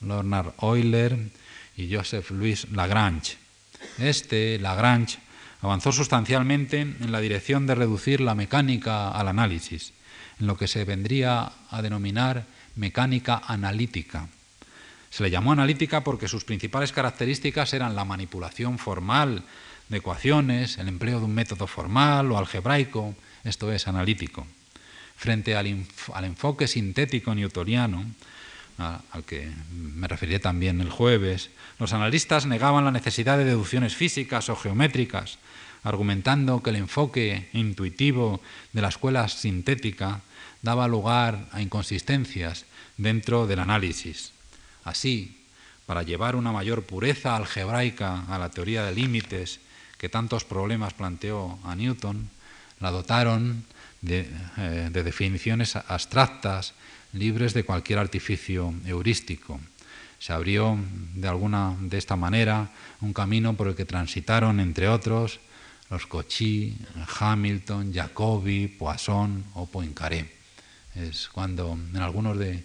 [0.00, 1.18] Leonard Euler
[1.80, 3.36] y Joseph Louis Lagrange.
[3.98, 5.18] Este, Lagrange,
[5.62, 9.92] avanzó sustancialmente en la dirección de reducir la mecánica al análisis,
[10.38, 14.28] en lo que se vendría a denominar mecánica analítica.
[15.10, 19.42] Se le llamó analítica porque sus principales características eran la manipulación formal
[19.88, 24.46] de ecuaciones, el empleo de un método formal o algebraico, esto es analítico.
[25.16, 28.06] Frente al, enfoque sintético newtoniano,
[28.80, 34.48] al que me referiré también el jueves, los analistas negaban la necesidad de deducciones físicas
[34.48, 35.38] o geométricas,
[35.82, 38.40] argumentando que el enfoque intuitivo
[38.72, 40.20] de la escuela sintética
[40.62, 42.66] daba lugar a inconsistencias
[42.96, 44.32] dentro del análisis.
[44.84, 45.40] Así,
[45.86, 49.60] para llevar una mayor pureza algebraica a la teoría de límites
[49.98, 52.28] que tantos problemas planteó a Newton,
[52.78, 53.64] la dotaron
[54.00, 56.74] de, eh, de definiciones abstractas
[57.12, 59.60] libres de cualquier artificio heurístico.
[60.18, 60.78] Se abrió
[61.14, 65.40] de alguna de esta manera un camino por el que transitaron, entre otros,
[65.88, 66.76] los Cauchy,
[67.18, 70.30] Hamilton, Jacobi, Poisson o Poincaré.
[70.94, 72.64] Es cuando en algunos de,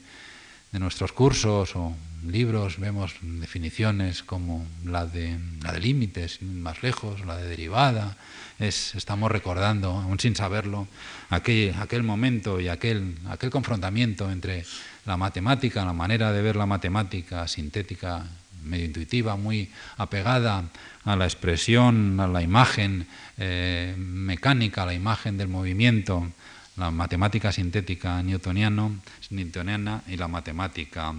[0.72, 1.96] de nuestros cursos o
[2.28, 8.18] libros vemos definiciones como la de, la de límites, más lejos, la de derivada.
[8.60, 10.88] Es, estamos recordando, aún sin saberlo,
[11.30, 14.66] aquel, aquel momento y aquel, aquel confrontamiento entre
[15.06, 18.26] la matemática, la manera de ver la matemática sintética,
[18.64, 20.64] medio intuitiva, muy apegada
[21.04, 26.32] a la expresión, a la imagen eh, mecánica, a la imagen del movimiento,
[26.78, 31.14] la matemática sintética newtoniana y la matemática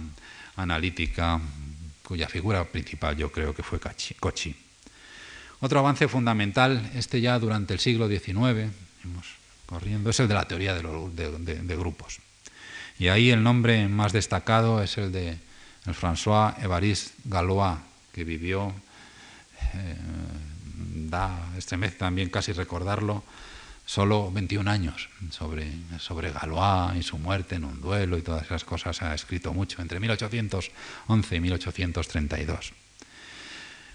[0.55, 1.39] analítica,
[2.03, 4.66] cuya figura principal yo creo que fue Cauchy.
[5.59, 8.71] Otro avance fundamental, este ya durante el siglo XIX,
[9.65, 12.19] corriendo, es el de la teoría de, grupos.
[12.99, 15.37] Y ahí el nombre más destacado es el de
[15.85, 17.79] François Évariste Galois,
[18.13, 18.73] que vivió,
[19.73, 19.95] eh,
[21.09, 23.23] da, estremece también casi recordarlo,
[23.83, 28.63] solo 21 años sobre, sobre Galois y su muerte en un duelo y todas esas
[28.63, 32.73] cosas ha escrito mucho, entre 1811 y 1832.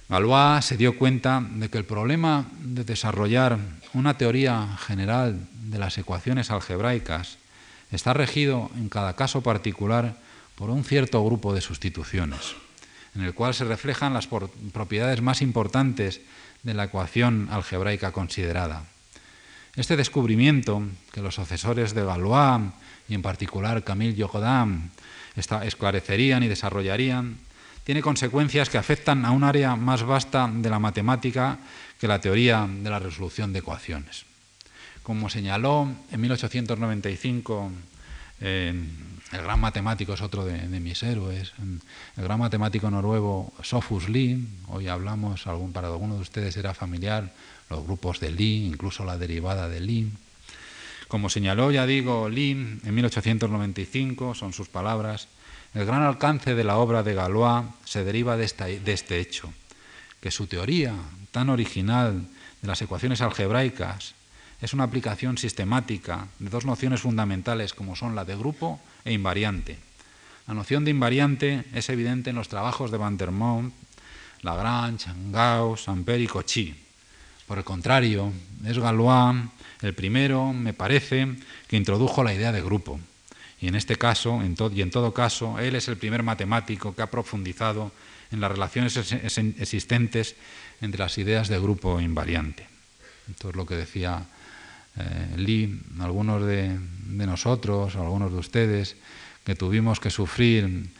[0.08, 3.58] Galois se dio cuenta de que el problema de desarrollar
[3.94, 7.38] una teoría general de las ecuaciones algebraicas
[7.90, 10.16] está regido en cada caso particular
[10.54, 12.54] por un cierto grupo de sustituciones,
[13.14, 14.28] en el cual se reflejan las
[14.72, 16.20] propiedades más importantes
[16.62, 18.84] de la ecuación algebraica considerada.
[19.74, 20.82] Este descubrimiento,
[21.12, 22.70] que los sucesores de Galois
[23.08, 24.90] y en particular Camille Jordan
[25.34, 27.38] esclarecerían y desarrollarían,
[27.84, 31.58] tiene consecuencias que afectan a un área más vasta de la matemática
[32.00, 34.24] que la teoría de la resolución de ecuaciones.
[35.02, 37.72] Como señaló en 1895
[39.32, 41.52] el gran matemático, es otro de, mis héroes,
[42.16, 47.32] el gran matemático noruego Sofus Lie, hoy hablamos, algún, para alguno de ustedes era familiar,
[47.70, 50.08] los grupos de Lie, incluso la derivada de Lie.
[51.08, 55.28] Como señaló, ya digo, Lie en 1895, son sus palabras,
[55.74, 59.52] el gran alcance de la obra de Galois se deriva de, este hecho,
[60.20, 60.94] que su teoría
[61.30, 62.26] tan original
[62.60, 64.14] de las ecuaciones algebraicas
[64.60, 69.78] es una aplicación sistemática de dos nociones fundamentales como son la de grupo e invariante.
[70.46, 73.72] La noción de invariante es evidente en los trabajos de Van der Monde,
[74.42, 76.76] Lagrange, Gauss, Ampère y Cauchy.
[77.46, 78.32] Por el contrario,
[78.64, 79.36] es Galois
[79.80, 81.28] el primero, me parece,
[81.66, 83.00] que introdujo la idea de grupo.
[83.62, 87.10] Y en este caso, y en todo caso, él es el primer matemático que ha
[87.10, 87.92] profundizado
[88.32, 90.34] en las relaciones existentes
[90.80, 92.66] entre las ideas de grupo invariante.
[93.30, 94.26] Esto es lo que decía
[94.96, 98.96] eh, Lee, algunos de, nosotros, algunos de ustedes,
[99.44, 100.90] que tuvimos que sufrir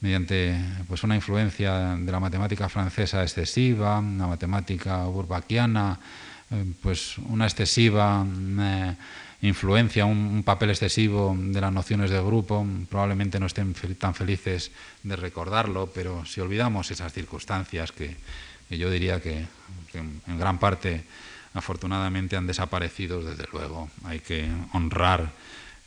[0.00, 0.56] mediante
[0.86, 5.98] pues, una influencia de la matemática francesa excesiva, una matemática burbaquiana,
[6.52, 8.94] eh, pues una excesiva eh,
[9.42, 14.70] influencia, un, papel excesivo de las nociones de grupo, probablemente no estén tan felices
[15.02, 18.16] de recordarlo, pero si olvidamos esas circunstancias que,
[18.70, 19.44] yo diría que,
[19.94, 21.04] en gran parte
[21.54, 25.32] afortunadamente han desaparecido, desde luego hay que honrar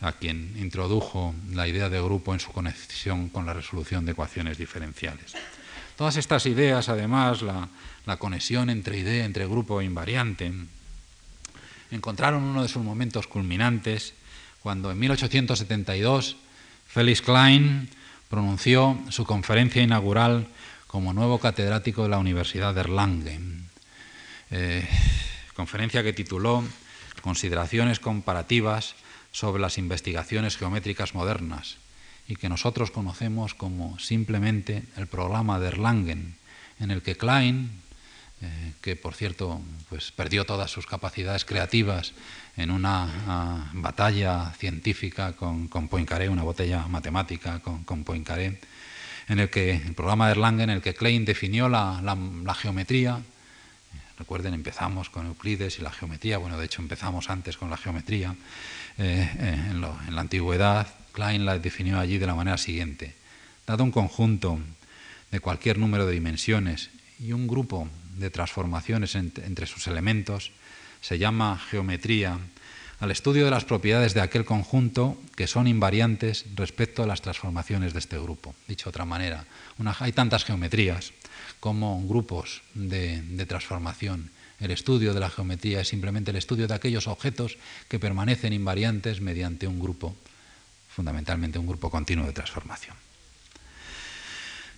[0.01, 4.57] a quien introdujo la idea de grupo en su conexión con la resolución de ecuaciones
[4.57, 5.33] diferenciales.
[5.95, 7.69] Todas estas ideas, además, la,
[8.17, 10.51] conexión entre idea, entre grupo invariante,
[11.95, 14.13] encontraron uno de sus momentos culminantes
[14.61, 16.37] cuando en 1872
[16.87, 17.89] Felix Klein
[18.29, 20.47] pronunció su conferencia inaugural
[20.87, 23.69] como nuevo catedrático de la Universidad de Erlangen.
[24.51, 24.87] Eh,
[25.55, 26.63] conferencia que tituló
[27.21, 28.93] Consideraciones comparativas
[29.31, 31.77] sobre las investigaciones geométricas modernas
[32.27, 36.35] y que nosotros conocemos como simplemente el programa de Erlangen,
[36.79, 37.81] en el que Klein,
[38.45, 42.13] eh, que por cierto pues, perdió todas sus capacidades creativas
[42.57, 48.59] en una ah, batalla científica con, con, Poincaré, una botella matemática con, con, Poincaré,
[49.27, 53.21] en el que el programa de Erlangen, en el que Klein definió la, la geometría,
[54.17, 58.33] Recuerden, empezamos con Euclides y la geometría, bueno, de hecho empezamos antes con la geometría,
[58.97, 63.13] eh, eh, en, la antigüedad, Klein la definió allí de la manera siguiente.
[63.67, 64.59] Dado un conjunto
[65.31, 70.51] de cualquier número de dimensiones y un grupo de transformaciones entre sus elementos,
[71.01, 72.39] se llama geometría
[72.99, 77.93] al estudio de las propiedades de aquel conjunto que son invariantes respecto a las transformaciones
[77.93, 78.55] de este grupo.
[78.67, 79.45] Dicho de otra manera,
[79.99, 81.11] hay tantas geometrías
[81.59, 87.07] como grupos de transformación el estudio de la geometría es simplemente el estudio de aquellos
[87.07, 87.57] objetos
[87.89, 90.15] que permanecen invariantes mediante un grupo,
[90.89, 92.95] fundamentalmente un grupo continuo de transformación.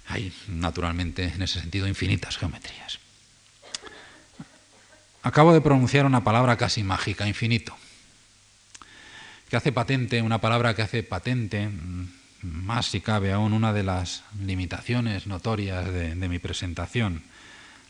[0.07, 2.99] Hay, naturalmente, en ese sentido, infinitas geometrías.
[5.27, 7.75] Acabo de pronunciar una palabra casi mágica, infinito,
[9.49, 12.07] que hace patente, una palabra que hace patente, mm,
[12.43, 17.23] más si cabe aún, una de las limitaciones notorias de, mi presentación.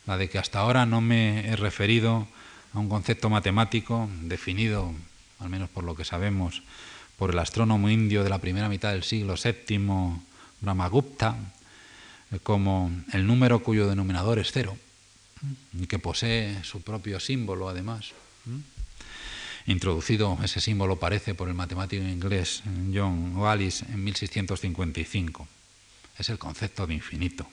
[0.07, 2.27] La de que hasta ahora no me he referido
[2.73, 4.95] a un concepto matemático definido,
[5.37, 6.63] al menos por lo que sabemos,
[7.19, 9.77] por el astrónomo indio de la primera mitad del siglo VII,
[10.61, 11.37] Brahmagupta,
[12.41, 14.75] como el número cuyo denominador es cero
[15.87, 18.11] que posee su propio símbolo además.
[19.67, 22.63] Introducido ese símbolo parece por el matemático inglés
[22.93, 25.47] John Wallis en 1655.
[26.17, 27.45] es el concepto de infinito.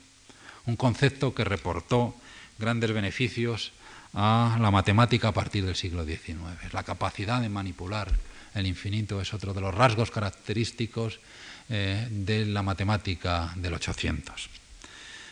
[0.65, 2.15] Un concepto que reportó
[2.57, 3.73] grandes beneficios
[4.13, 6.71] a la matemática a partir del siglo XIX.
[6.71, 8.11] La capacidad de manipular
[8.55, 11.19] el infinito es otro de los rasgos característicos
[11.67, 14.49] eh, de la matemática del 800.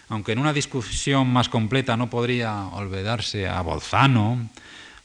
[0.10, 4.50] Aunque en una discusión más completa no podría olvidarse a Bolzano,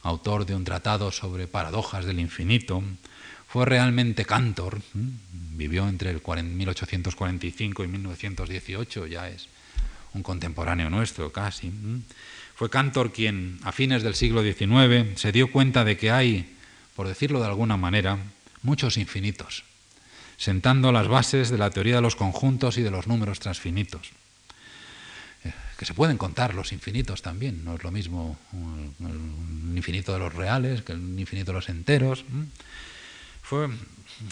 [0.03, 2.83] autor de un tratado sobre paradojas del infinito,
[3.47, 9.47] fue realmente Cantor, vivió entre el 1845 y 1918, ya es
[10.13, 11.71] un contemporáneo nuestro casi.
[12.55, 16.55] Fue Cantor quien, a fines del siglo XIX, se dio cuenta de que hay,
[16.95, 18.17] por decirlo de alguna manera,
[18.61, 19.63] muchos infinitos,
[20.37, 24.11] sentando las bases de la teoría de los conjuntos y de los números transfinitos.
[25.79, 28.37] Que se pueden contar los infinitos también, no es lo mismo
[28.99, 32.25] el infinito de los reales que el infinito de los enteros.
[33.41, 33.69] Fue,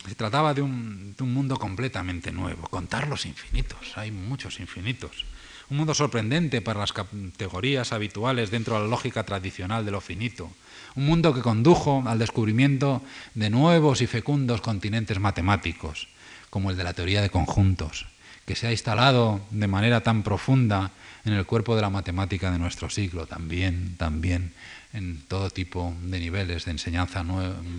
[0.06, 5.26] se trataba de un, de un mundo completamente nuevo, contar los infinitos, hay muchos infinitos
[5.70, 10.50] un mundo sorprendente para las categorías habituales dentro de la lógica tradicional de lo finito,
[10.96, 13.02] un mundo que condujo al descubrimiento
[13.36, 16.08] de nuevos y fecundos continentes matemáticos,
[16.50, 18.08] como el de la teoría de conjuntos,
[18.46, 20.92] que se ha instalado de manera tan profunda
[21.28, 24.54] en el cuerpo de la matemática de nuestro siglo, también, también
[24.94, 27.24] en todo tipo de niveles de enseñanza,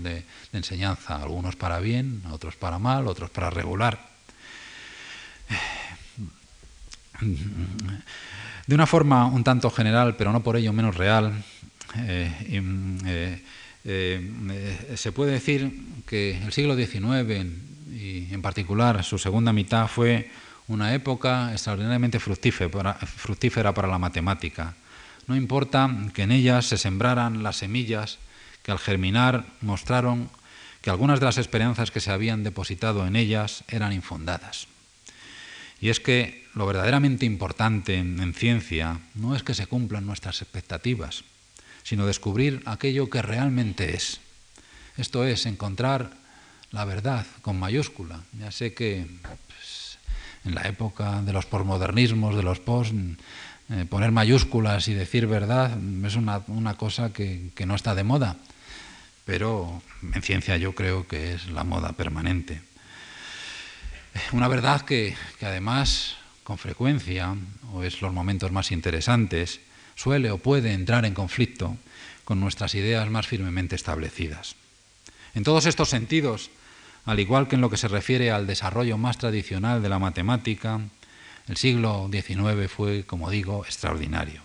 [0.03, 0.23] de,
[0.53, 4.07] enseñanza, algunos para bien, otros para mal, otros para regular.
[8.67, 11.33] De una forma un tanto general, pero no por ello menos real,
[11.97, 12.31] eh,
[13.07, 13.43] eh,
[13.85, 15.73] eh, se puede decir
[16.07, 17.47] que el siglo XIX
[17.91, 20.31] y en particular su segunda mitad fue
[20.69, 24.75] una época extraordinariamente fructífera, para la matemática.
[25.27, 28.19] No importa que en ellas se sembraran las semillas
[28.63, 30.31] que al germinar mostraron
[30.83, 34.69] que algunas de las esperanzas que se habían depositado en ellas eran infundadas.
[35.81, 41.25] Y es que lo verdaderamente importante en, ciencia no es que se cumplan nuestras expectativas,
[41.83, 44.21] sino descubrir aquello que realmente es.
[44.97, 46.11] Esto es, encontrar
[46.71, 48.21] la verdad con mayúscula.
[48.39, 49.07] Ya sé que
[50.49, 52.93] en la época de los posmodernismos, de los post,
[53.71, 58.37] eh, poner mayúsculas y decir verdad es una, cosa que, que no está de moda,
[59.25, 59.83] pero
[60.15, 62.63] en ciencia yo creo que es la moda permanente.
[64.33, 67.37] Una verdad que, además, con frecuencia,
[67.73, 69.61] o es los momentos más interesantes,
[69.95, 71.77] suele o puede entrar en conflicto
[72.25, 74.57] con nuestras ideas más firmemente establecidas.
[75.35, 76.51] En todos estos sentidos,
[77.09, 80.79] al igual que en lo que se refiere al desarrollo más tradicional de la matemática,
[81.49, 84.43] el siglo XIX fue, como digo, extraordinario,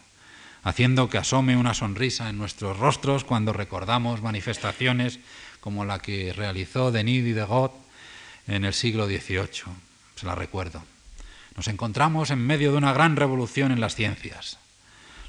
[0.64, 5.20] haciendo que asome una sonrisa en nuestros rostros cuando recordamos manifestaciones
[5.60, 7.74] como la que realizó Denis Diderot
[8.48, 9.66] en el siglo XVIII,
[10.16, 10.82] se la recuerdo.
[11.58, 14.58] Nos encontramos en medio de una gran revolución en las ciencias.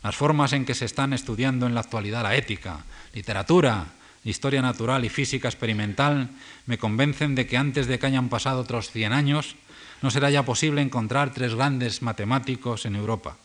[0.05, 3.87] Las formas en que se están estudiando en la actualidad la ética, literatura,
[4.31, 6.31] historia natural y física experimental
[6.67, 9.57] me convencen de que antes de que hayan pasado otros 100 años
[10.03, 13.37] no será ya posible encontrar tres grandes matemáticos en Europa.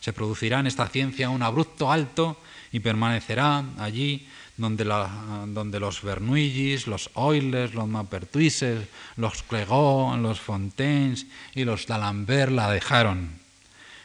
[0.00, 2.40] Se producirá en esta ciencia un abrupto alto
[2.72, 11.64] y permanecerá allí donde, los Bernoullis, los Euler, los Maupertuises, los Clegó, los Fontaines y
[11.64, 13.38] los D'Alembert la dejaron.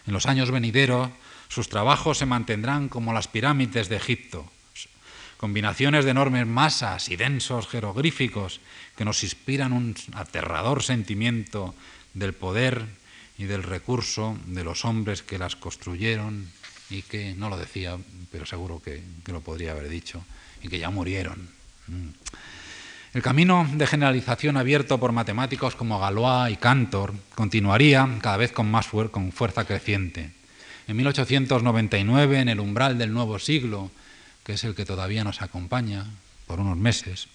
[0.06, 1.10] En los años venideros,
[1.48, 4.50] sus trabajos se mantendrán como las pirámides de Egipto,
[5.44, 8.62] combinaciones de enormes masas y densos jeroglíficos
[8.96, 11.76] que nos inspiran un aterrador sentimiento
[12.14, 12.86] del poder
[13.38, 16.48] y del recurso de los hombres que las construyeron
[16.90, 17.98] y que, no lo decía,
[18.32, 20.24] pero seguro que, que lo podría haber dicho,
[20.62, 21.50] y que ya murieron.
[21.88, 22.08] Mm.
[23.14, 28.72] El camino de generalización abierto por matemáticos como Galois y Cantor continuaría cada vez con
[28.72, 30.32] más con fuerza creciente.
[30.88, 33.92] En 1899, en el umbral del nuevo siglo,
[34.44, 36.06] que es el que todavía nos acompaña
[36.48, 37.28] por unos meses,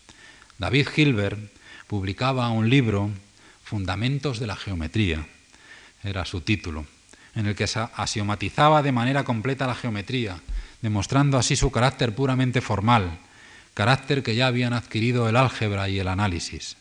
[0.59, 1.39] David Hilbert
[1.87, 3.11] publicaba un libro,
[3.65, 5.27] Fundamentos de la Geometría,
[6.03, 6.87] era su título,
[7.35, 10.41] en el que axiomatizaba de manera completa la geometría,
[10.83, 13.19] demostrando así su carácter puramente formal,
[13.75, 16.77] carácter que ya habían adquirido el álgebra y el análisis.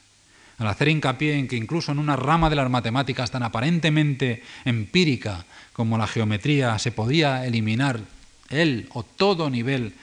[0.57, 5.45] Al hacer hincapié en que incluso en una rama de las matemáticas tan aparentemente empírica
[5.73, 7.99] como la geometría se podía eliminar
[8.49, 9.93] el o todo nivel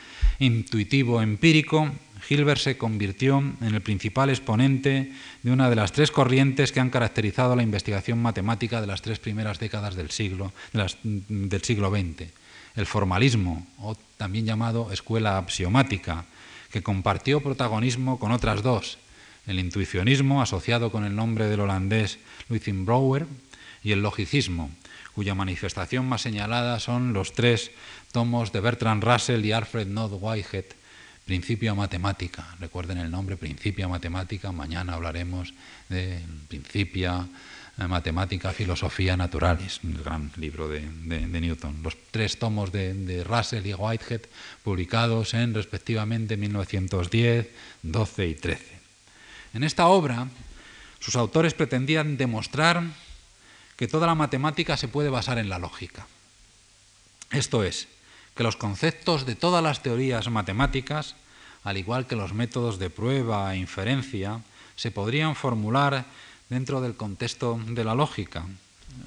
[0.45, 1.91] intuitivo empírico,
[2.29, 6.91] Hilbert se convirtió en el principal exponente de una de las tres corrientes que han
[6.91, 12.33] caracterizado la investigación matemática de las tres primeras décadas del siglo, del siglo XX
[12.75, 16.27] el formalismo, o también llamado escuela axiomática,
[16.71, 18.99] que compartió protagonismo con otras dos,
[19.47, 22.19] el intuicionismo, asociado con el nombre del holandés
[22.49, 23.27] Luithin Brouwer,
[23.83, 24.71] y el logicismo,
[25.15, 27.71] cuya manifestación más señalada son los tres
[28.15, 30.67] tomos de Bertrand Russell y Alfred Nod Whitehead,
[31.27, 32.47] Principio Matemática.
[32.61, 34.53] Recuerden el nombre, Principio Matemática.
[34.53, 35.53] Mañana hablaremos
[35.89, 37.27] de Principia
[37.77, 41.83] eh, Matemática, Filosofía Naturalis, el gran libro de, Newton.
[41.83, 44.21] Los tres tomos de, Russell y Whitehead,
[44.63, 47.51] publicados en respectivamente 1910,
[47.83, 48.65] 12 y 13.
[49.55, 50.29] En esta obra,
[51.01, 52.81] sus autores pretendían demostrar
[53.75, 56.07] que toda la matemática se puede basar en la lógica.
[57.33, 57.89] Esto es,
[58.35, 61.15] que los conceptos de todas las teorías matemáticas,
[61.63, 64.41] al igual que los métodos de prueba e inferencia,
[64.77, 66.07] se podrían formular
[66.51, 68.45] dentro del contexto de la lógica.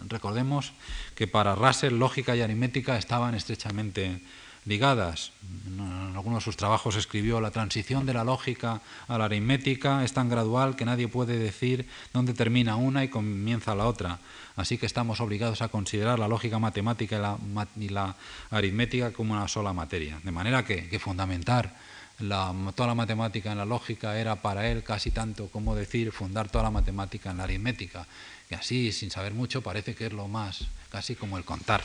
[0.07, 0.73] Recordemos
[1.15, 4.21] que para Russell lógica y aritmética estaban estrechamente
[4.68, 5.32] ligadas.
[5.65, 10.13] En algunos de sus trabajos escribió la transición de la lógica a la aritmética es
[10.13, 14.20] tan gradual que nadie puede decir dónde termina una y comienza la otra.
[14.55, 17.38] Así que estamos obligados a considerar la lógica matemática
[17.78, 18.15] y la,
[18.51, 20.20] aritmética como una sola materia.
[20.24, 21.74] De manera que, fundamentar
[22.18, 26.65] toda la matemática en la lógica era para él casi tanto como decir fundar toda
[26.65, 28.05] la matemática en la aritmética.
[28.49, 31.84] Y así, sin saber mucho, parece que es lo más, casi como el contar.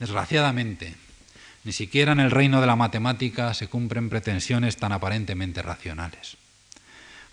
[0.00, 0.96] Desgraciadamente,
[1.64, 6.36] ni siquiera en el reino de la matemática se cumplen pretensiones tan aparentemente racionales.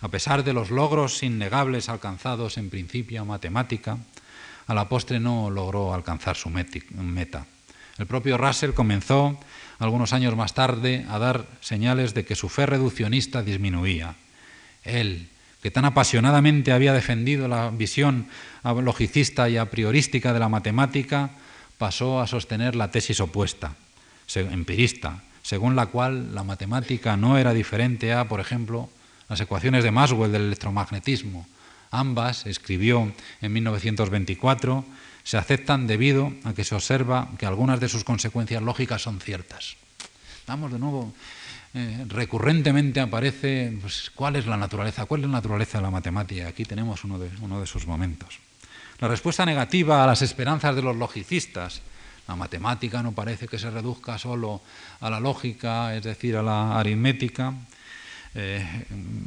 [0.00, 3.98] A pesar de los logros innegables alcanzados en principio matemática,
[4.66, 7.46] a la postre no logró alcanzar su meta.
[7.98, 9.38] El propio Russell comenzó,
[9.78, 14.14] algunos años más tarde, a dar señales de que su fe reduccionista disminuía.
[14.84, 15.28] Él,
[15.60, 18.28] que tan apasionadamente había defendido la visión
[18.64, 21.30] logicista y a priorística de la matemática,
[21.76, 23.74] pasó a sostener la tesis opuesta
[24.36, 28.88] empirista, según la cual la matemática no era diferente a, por ejemplo,
[29.28, 31.46] las ecuaciones de Maxwell del electromagnetismo.
[31.90, 34.84] Ambas, escribió en 1924,
[35.24, 39.76] se aceptan debido a que se observa que algunas de sus consecuencias lógicas son ciertas.
[40.46, 41.12] Vamos de nuevo,
[41.74, 46.48] eh, recurrentemente aparece pues, cuál es la naturaleza, cuál es la naturaleza de la matemática.
[46.48, 48.38] Aquí tenemos uno de, uno de sus momentos.
[48.98, 51.82] La respuesta negativa a las esperanzas de los logicistas
[52.30, 54.62] la matemática no parece que se reduzca solo
[55.00, 57.52] a la lógica, es decir, a la aritmética.
[58.36, 58.64] Eh,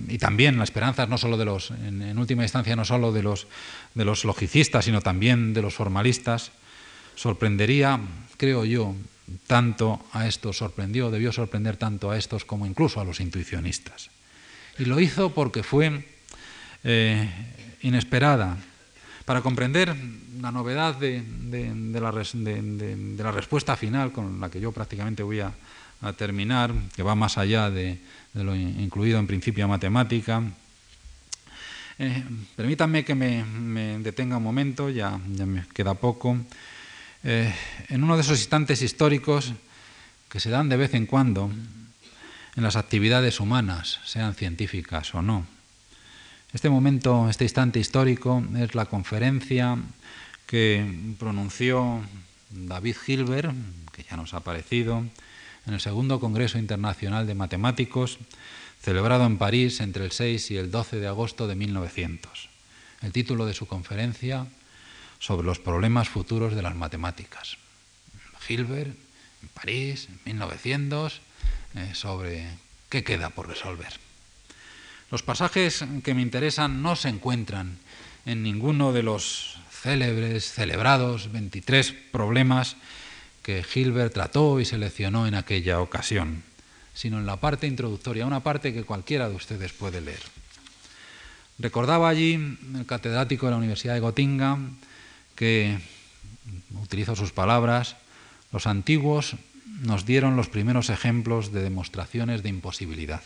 [0.07, 3.47] y también la esperanza no solo de los, en, última instancia, no solo de los,
[3.93, 6.53] de los logicistas, sino también de los formalistas,
[7.15, 7.99] sorprendería,
[8.37, 8.95] creo yo,
[9.47, 14.11] tanto a estos, sorprendió, debió sorprender tanto a estos como incluso a los intuicionistas.
[14.79, 16.07] Y lo hizo porque fue
[16.85, 17.29] eh,
[17.81, 18.55] inesperada.
[19.25, 19.95] Para comprender
[20.41, 21.23] la novedad de,
[21.93, 25.53] la, respuesta final con la que yo prácticamente voy a,
[26.17, 27.97] terminar, que va más allá de,
[28.33, 30.43] lo incluido en principio matemática.
[31.97, 32.23] Eh,
[32.57, 36.37] permítanme que me, detenga un momento, ya, me queda poco.
[37.23, 37.53] Eh,
[37.87, 39.53] en uno de esos instantes históricos
[40.27, 41.49] que se dan de vez en cuando
[42.55, 45.52] en las actividades humanas, sean científicas o no.
[46.53, 49.75] Este momento, este instante histórico, es la conferencia
[50.45, 50.85] que
[51.17, 52.03] pronunció
[52.51, 53.55] David Hilbert,
[53.91, 55.03] que ya nos ha aparecido,
[55.65, 58.19] en el segundo Congreso Internacional de Matemáticos,
[58.79, 62.49] celebrado en París entre el 6 y el 12 de agosto de 1900.
[63.01, 64.45] El título de su conferencia,
[65.17, 67.57] sobre los problemas futuros de las matemáticas.
[68.47, 68.95] Hilbert,
[69.41, 71.19] en París, en 1900,
[71.75, 72.45] eh, sobre
[72.89, 74.12] qué queda por resolver.
[75.13, 77.77] Los pasajes que me interesan no se encuentran
[78.25, 82.77] en ninguno de los célebres, celebrados 23 problemas
[83.43, 86.41] que Hilbert trató y seleccionó en aquella ocasión,
[86.95, 90.23] sino en la parte introductoria, una parte que cualquiera de ustedes puede leer.
[91.59, 94.79] Recordaba allí el catedrático de la Universidad de Göttingen
[95.35, 95.77] que,
[96.81, 97.97] utilizo sus palabras,
[98.51, 99.35] los antiguos
[99.83, 103.21] nos dieron los primeros ejemplos de demostraciones de imposibilidad.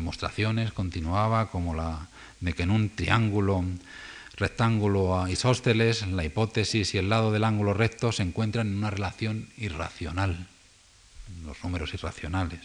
[0.00, 2.08] Demostraciones, continuaba, como la
[2.40, 3.62] de que en un triángulo
[4.34, 9.50] rectángulo isósceles, la hipótesis y el lado del ángulo recto se encuentran en una relación
[9.58, 10.46] irracional,
[11.44, 12.60] los números irracionales,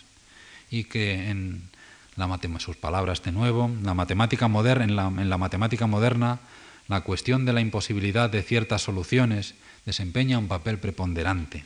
[0.71, 1.67] y que en
[2.15, 6.39] la sus palabras de nuevo, la matemática moderna, en, la, en la matemática moderna,
[6.87, 9.55] la cuestión de la imposibilidad de ciertas soluciones
[9.85, 11.65] desempeña un papel preponderante,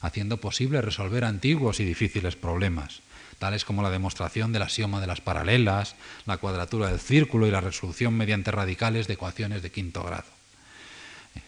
[0.00, 3.03] haciendo posible resolver antiguos y difíciles problemas
[3.34, 5.94] tales como la demostración del axioma de las paralelas,
[6.26, 10.26] la cuadratura del círculo y la resolución mediante radicales de ecuaciones de quinto grado.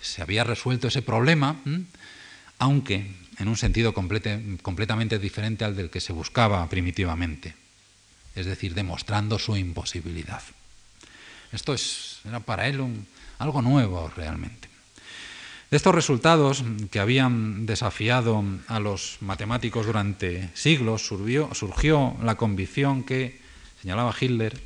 [0.01, 1.57] Se había resuelto ese problema,
[2.59, 7.55] aunque en un sentido completamente diferente al del que se buscaba primitivamente,
[8.34, 10.43] es decir, demostrando su imposibilidad.
[11.53, 11.74] Esto
[12.26, 12.82] era para él
[13.39, 14.68] algo nuevo realmente.
[15.70, 16.62] De estos resultados
[16.92, 23.40] que habían desafiado a los matemáticos durante siglos, surgió, la convicción que,
[23.82, 24.60] señalaba Hitler,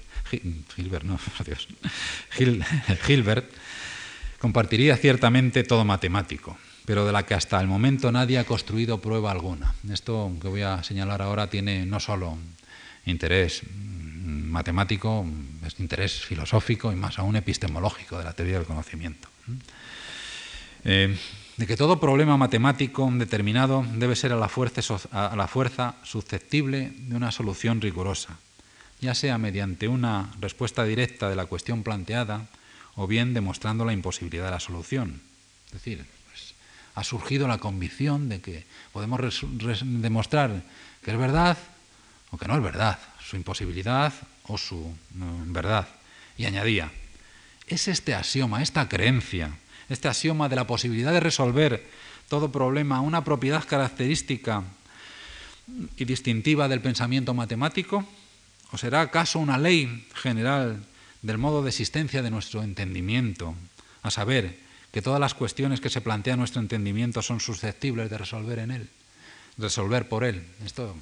[0.77, 1.69] Hilbert, no, adiós,
[3.09, 3.51] Hilbert,
[4.39, 9.31] compartiría ciertamente todo matemático, pero de la que hasta el momento nadie ha construido prueba
[9.31, 9.75] alguna.
[9.91, 12.37] Esto que voy a señalar ahora tiene no solo
[13.07, 15.25] interés matemático,
[15.67, 19.29] es interés filosófico y más aún epistemológico de la teoría del conocimiento.
[20.85, 21.17] Eh,
[21.57, 24.81] de que todo problema matemático determinado debe ser a la, fuerza,
[25.13, 28.39] a la fuerza susceptible de una solución rigurosa,
[29.01, 32.49] ya sea mediante una respuesta directa de la cuestión planteada
[32.97, 35.21] o bien demostrando la imposibilidad de la solución.
[35.67, 36.55] Es decir, pues,
[36.95, 39.21] ha surgido la convicción de que podemos
[39.83, 40.63] demostrar
[41.05, 41.59] que es verdad
[42.31, 44.13] o que no es verdad, su imposibilidad
[44.45, 44.95] o su
[45.47, 45.89] verdad.
[46.39, 46.91] Y añadía,
[47.67, 49.53] es este axioma, esta creencia,
[49.91, 51.87] este axioma de la posibilidad de resolver
[52.29, 54.65] todo problema una propiedad característica
[55.97, 58.07] y distintiva del pensamiento matemático?
[58.73, 60.83] ¿O será acaso una ley general
[61.21, 63.55] del modo de existencia de nuestro entendimiento?
[64.03, 64.57] A saber,
[64.91, 68.71] que todas las cuestiones que se plantean en nuestro entendimiento son susceptibles de resolver en
[68.71, 68.89] él,
[69.57, 70.45] resolver por él.
[70.65, 70.97] Esto,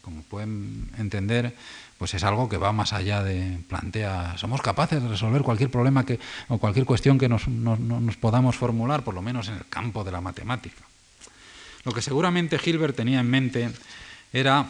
[0.00, 1.54] como, pueden entender,
[1.98, 6.04] pues es algo que va más allá de plantea, somos capaces de resolver cualquier problema
[6.04, 10.04] que, o cualquier cuestión que nos, nos podamos formular, por lo menos en el campo
[10.04, 10.82] de la matemática.
[11.84, 13.70] Lo que seguramente Hilbert tenía en mente
[14.32, 14.66] era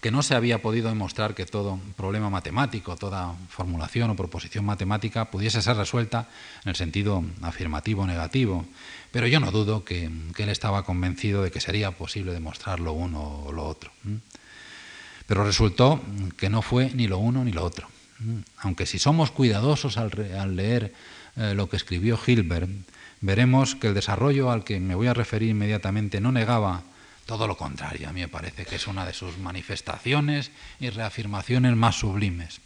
[0.00, 5.30] que no se había podido demostrar que todo problema matemático, toda formulación o proposición matemática
[5.30, 6.28] pudiese ser resuelta
[6.64, 8.66] en el sentido afirmativo o negativo,
[9.10, 13.46] pero yo no dudo que, él estaba convencido de que sería posible demostrar lo uno
[13.46, 13.90] o lo otro.
[15.26, 16.00] Pero resultó
[16.36, 17.88] que no fue ni lo uno ni lo otro.
[18.58, 20.94] Aunque si somos cuidadosos al, leer
[21.36, 22.68] eh, lo que escribió Hilbert,
[23.20, 26.82] veremos que el desarrollo al que me voy a referir inmediatamente no negaba
[27.26, 28.08] todo lo contrario.
[28.08, 30.50] A mí me parece que es una de sus manifestaciones
[30.80, 32.60] y reafirmaciones más sublimes.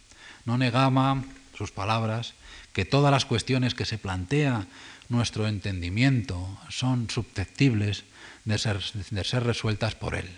[0.45, 1.21] No negaba
[1.57, 2.33] sus palabras
[2.71, 4.67] que todas las cuestiones que se plantea
[5.09, 8.05] nuestro entendimiento son susceptibles
[8.45, 10.29] de ser, de ser resueltas por él.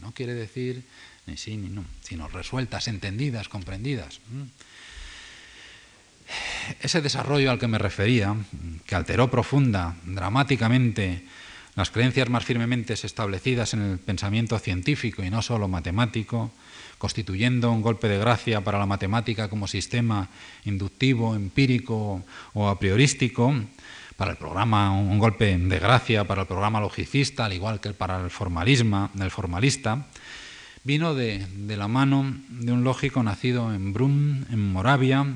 [0.00, 0.84] No quiere decir
[1.26, 4.20] ni sí ni no, sino resueltas, entendidas, comprendidas.
[6.80, 8.34] Ese desarrollo al que me refería,
[8.86, 11.24] que alteró profunda, dramáticamente,
[11.74, 16.50] las creencias más firmemente establecidas en el pensamiento científico y no solo matemático,
[16.98, 20.28] constituyendo un golpe de gracia para la matemática como sistema
[20.64, 23.54] inductivo, empírico o a priorístico,
[24.16, 28.22] para el programa un golpe de gracia para el programa logicista, al igual que para
[28.22, 30.06] el formalismo, formalista,
[30.84, 31.46] vino de,
[31.76, 35.26] la mano de un lógico nacido en Brunn, en Moravia,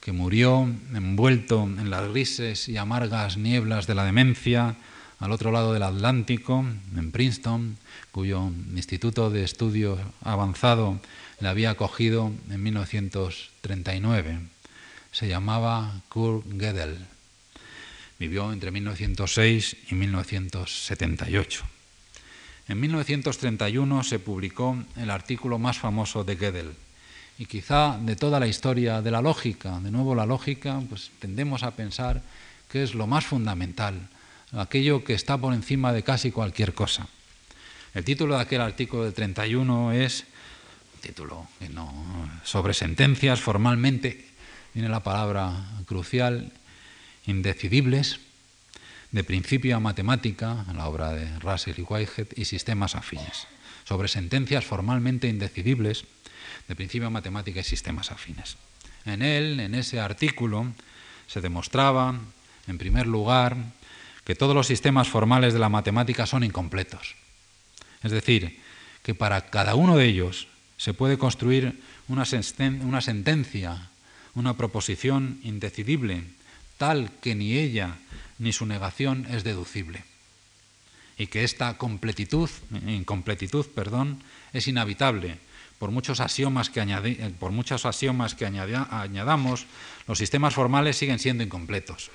[0.00, 4.76] que murió envuelto en las grises y amargas nieblas de la demencia
[5.18, 6.64] al otro lado del Atlántico,
[6.96, 7.76] en Princeton,
[8.12, 11.00] cuyo Instituto de Estudio Avanzado
[11.40, 14.38] le había acogido en 1939.
[15.12, 16.98] Se llamaba Kurt Gödel.
[18.18, 21.64] Vivió entre 1906 y 1978.
[22.68, 26.72] En 1931 se publicó el artículo más famoso de Gödel.
[27.38, 31.62] Y quizá de toda la historia de la lógica, de nuevo la lógica, pues tendemos
[31.62, 32.22] a pensar
[32.70, 34.08] que es lo más fundamental,
[34.56, 37.08] aquello que está por encima de casi cualquier cosa.
[37.94, 40.24] El título de aquel artículo del 31 es,
[41.00, 41.92] título no,
[42.44, 44.26] sobre sentencias formalmente,
[44.72, 45.52] viene la palabra
[45.86, 46.52] crucial,
[47.26, 48.20] indecidibles,
[49.12, 53.46] de principio a matemática, la obra de Russell y Whitehead, y sistemas afines,
[53.84, 56.04] sobre sentencias formalmente indecidibles,
[56.66, 58.56] de principio a matemática y sistemas afines.
[59.04, 60.72] En él, en ese artículo,
[61.28, 62.18] se demostraba,
[62.66, 63.56] en primer lugar,
[64.24, 67.14] que todos los sistemas formales de la matemática son incompletos.
[68.02, 68.60] Es decir,
[69.02, 73.90] que para cada uno de ellos se puede construir una, sentencia,
[74.34, 76.24] una proposición indecidible,
[76.78, 77.96] tal que ni ella
[78.38, 80.04] ni su negación es deducible.
[81.16, 82.50] Y que esta completitud,
[82.86, 83.66] incompletitud
[84.52, 85.38] es inhabitable.
[85.78, 86.80] Por muchos axiomas que,
[87.38, 89.66] por muchos axiomas que añadamos,
[90.08, 92.10] los sistemas formales siguen siendo incompletos.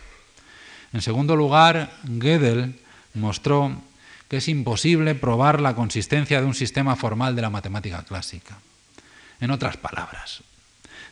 [0.93, 2.79] En segundo lugar, Gödel
[3.13, 3.81] mostró
[4.27, 8.59] que es imposible probar la consistencia de un sistema formal de la matemática clásica.
[9.39, 10.43] En otras palabras,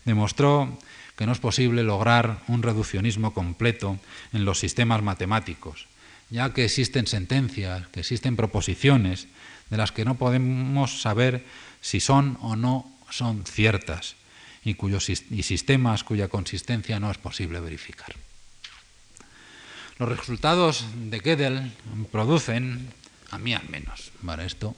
[0.05, 0.77] demostró
[1.17, 3.97] que no es posible lograr un reduccionismo completo
[4.33, 5.87] en los sistemas matemáticos,
[6.29, 9.27] ya que existen sentencias, que existen proposiciones
[9.69, 11.43] de las que no podemos saber
[11.81, 14.15] si son o no son ciertas,
[14.63, 18.15] y, cuyos, y sistemas cuya consistencia no es posible verificar.
[19.99, 21.71] Los resultados de Gödel
[22.11, 22.93] producen,
[23.31, 24.75] a mí al menos, para esto,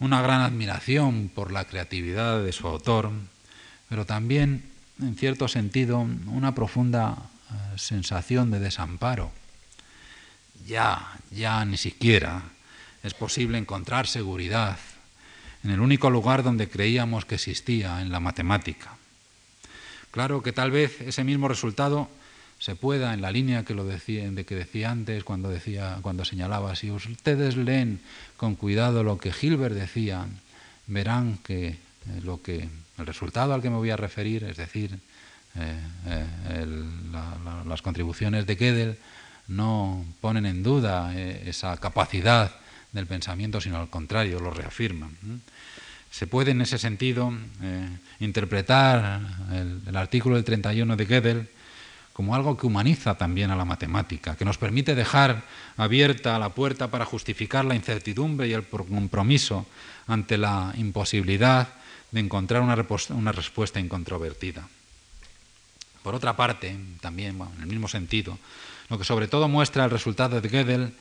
[0.00, 3.10] una gran admiración por la creatividad de su autor,
[3.88, 4.68] pero también,
[5.00, 7.16] en cierto sentido, una profunda
[7.50, 9.32] eh, sensación de desamparo.
[10.66, 12.42] Ya, ya ni siquiera
[13.02, 14.78] es posible encontrar seguridad
[15.64, 18.94] en el único lugar donde creíamos que existía, en la matemática.
[20.10, 22.10] Claro que tal vez ese mismo resultado
[22.58, 26.24] se pueda, en la línea que lo decía, de que decía antes, cuando, decía, cuando
[26.24, 28.00] señalaba, si ustedes leen
[28.36, 30.26] con cuidado lo que Hilbert decía,
[30.88, 31.78] verán que, eh,
[32.24, 34.98] lo que el resultado al que me voy a referir, es decir,
[35.54, 36.66] eh, eh,
[37.66, 38.98] las contribuciones de Gödel,
[39.46, 42.52] no ponen en duda esa capacidad
[42.92, 45.16] del pensamiento, sino al contrario, lo reafirman.
[46.10, 47.32] Se puede en ese sentido
[48.20, 49.22] interpretar
[49.86, 51.48] el, artículo del 31 de Gödel
[52.18, 55.44] como algo que humaniza también a la matemática, que nos permite dejar
[55.76, 59.68] abierta la puerta para justificar la incertidumbre y el compromiso
[60.08, 61.68] ante la imposibilidad
[62.10, 62.74] de encontrar una,
[63.30, 64.66] respuesta incontrovertida.
[66.02, 68.36] Por otra parte, también en el mismo sentido,
[68.90, 70.94] lo que sobre todo muestra el resultado de Gödel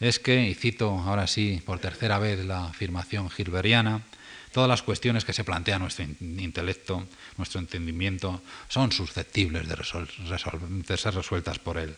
[0.00, 4.02] es que, y cito ahora sí por tercera vez la afirmación gilberiana,
[4.54, 11.58] Todas las cuestiones que se plantea nuestro intelecto, nuestro entendimiento, son susceptibles de, ser resueltas
[11.58, 11.96] por él.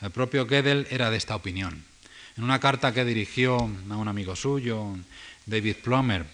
[0.00, 1.84] El propio Gödel era de esta opinión.
[2.36, 3.58] En una carta que dirigió
[3.90, 4.96] a un amigo suyo,
[5.46, 6.26] David Plummer,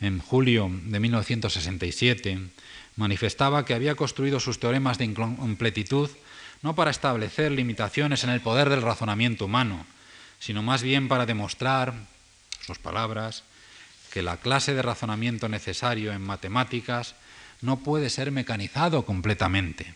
[0.00, 2.40] en julio de 1967,
[2.96, 6.10] manifestaba que había construido sus teoremas de incompletitud
[6.62, 9.86] no para establecer limitaciones en el poder del razonamiento humano,
[10.40, 11.94] sino más bien para demostrar,
[12.66, 13.44] sus palabras,
[14.12, 17.14] que la clase de razonamiento necesario en matemáticas
[17.60, 19.94] no puede ser mecanizado completamente,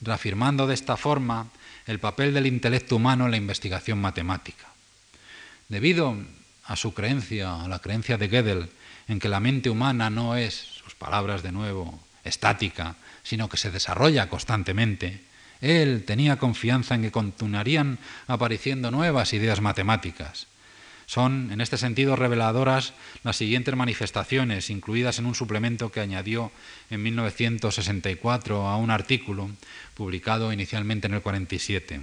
[0.00, 1.48] reafirmando de esta forma
[1.86, 4.66] el papel del intelecto humano en la investigación matemática.
[5.68, 6.16] Debido
[6.64, 8.70] a su creencia, a la creencia de Gödel,
[9.08, 13.70] en que la mente humana no es, sus palabras de nuevo, estática, sino que se
[13.70, 15.22] desarrolla constantemente,
[15.60, 20.46] él tenía confianza en que continuarían apareciendo nuevas ideas matemáticas,
[21.06, 26.50] son, en este sentido, reveladoras las siguientes manifestaciones, incluidas en un suplemento que añadió
[26.90, 29.50] en 1964 a un artículo
[29.94, 32.02] publicado inicialmente en el 47.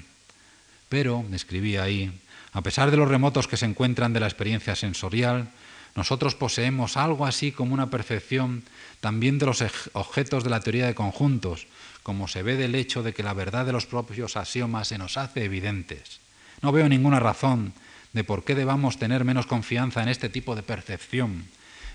[0.89, 2.11] Pero, escribía ahí,
[2.53, 5.49] a pesar de los remotos que se encuentran de la experiencia sensorial,
[5.95, 8.63] nosotros poseemos algo así como una percepción
[8.99, 11.67] también de los objetos de la teoría de conjuntos,
[12.03, 15.17] como se ve del hecho de que la verdad de los propios axiomas se nos
[15.17, 16.19] hace evidentes.
[16.61, 17.73] No veo ninguna razón
[18.13, 21.45] de por qué debamos tener menos confianza en este tipo de percepción.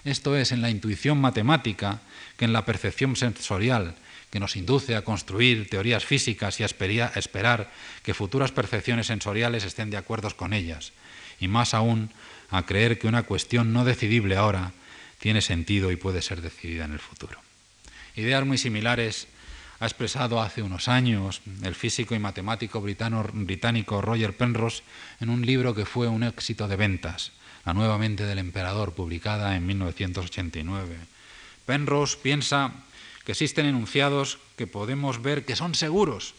[0.04, 2.00] Esto es en la intuición matemática
[2.36, 3.96] que en la percepción sensorial,
[4.30, 7.70] que nos induce a construir teorías físicas y a esperar
[8.02, 10.92] que futuras percepciones sensoriales estén de acuerdo con ellas,
[11.40, 12.10] y más aún
[12.50, 14.72] a creer que una cuestión no decidible ahora
[15.18, 17.40] tiene sentido y puede ser decidida en el futuro.
[18.14, 19.26] Ideas muy similares
[19.78, 24.82] ha expresado hace unos años el físico y matemático británico Roger Penrose
[25.20, 27.32] en un libro que fue un éxito de ventas,
[27.64, 30.96] La nueva mente del emperador, publicada en 1989.
[31.66, 32.72] Penrose piensa
[33.24, 36.34] que existen enunciados que podemos ver que son seguros,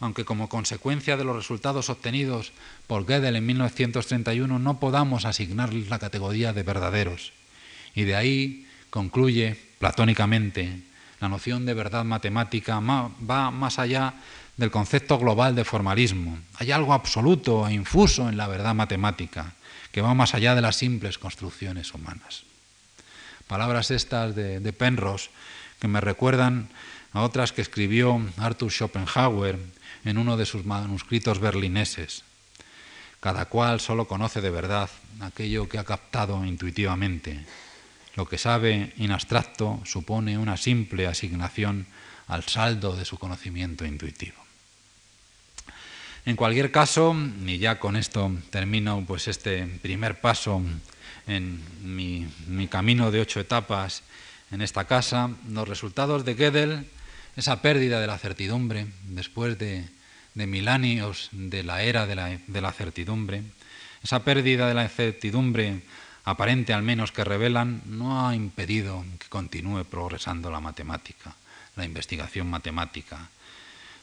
[0.00, 2.52] aunque como consecuencia de los resultados obtenidos
[2.86, 7.32] por Gödel en 1931 no podamos asignarles la categoría de verdaderos.
[7.94, 10.82] Y de ahí concluye platónicamente
[11.20, 14.14] la noción de verdad matemática va más allá
[14.56, 16.38] del concepto global de formalismo.
[16.56, 19.54] Hay algo absoluto e infuso en la verdad matemática
[19.92, 22.44] que va más allá de las simples construcciones humanas.
[23.46, 25.30] Palabras estas de, Penrose
[25.78, 26.68] que me recuerdan
[27.12, 29.58] a otras que escribió Arthur Schopenhauer
[30.04, 32.24] en uno de sus manuscritos berlineses.
[33.20, 34.90] Cada cual solo conoce de verdad
[35.20, 37.44] aquello que ha captado intuitivamente
[38.16, 41.86] lo que sabe en abstracto supone una simple asignación
[42.26, 44.36] al saldo de su conocimiento intuitivo.
[46.24, 47.14] En cualquier caso,
[47.46, 50.60] y ya con esto termino pues este primer paso
[51.28, 52.26] en mi,
[52.68, 54.02] camino de ocho etapas
[54.50, 56.86] en esta casa, los resultados de Gödel,
[57.36, 59.88] esa pérdida de la certidumbre después de,
[60.34, 63.42] mil años de la era de la, de la certidumbre,
[64.02, 65.82] esa pérdida de la certidumbre
[66.26, 71.34] aparente al menos que revelan, no ha impedido que continúe progresando la matemática,
[71.76, 73.30] la investigación matemática.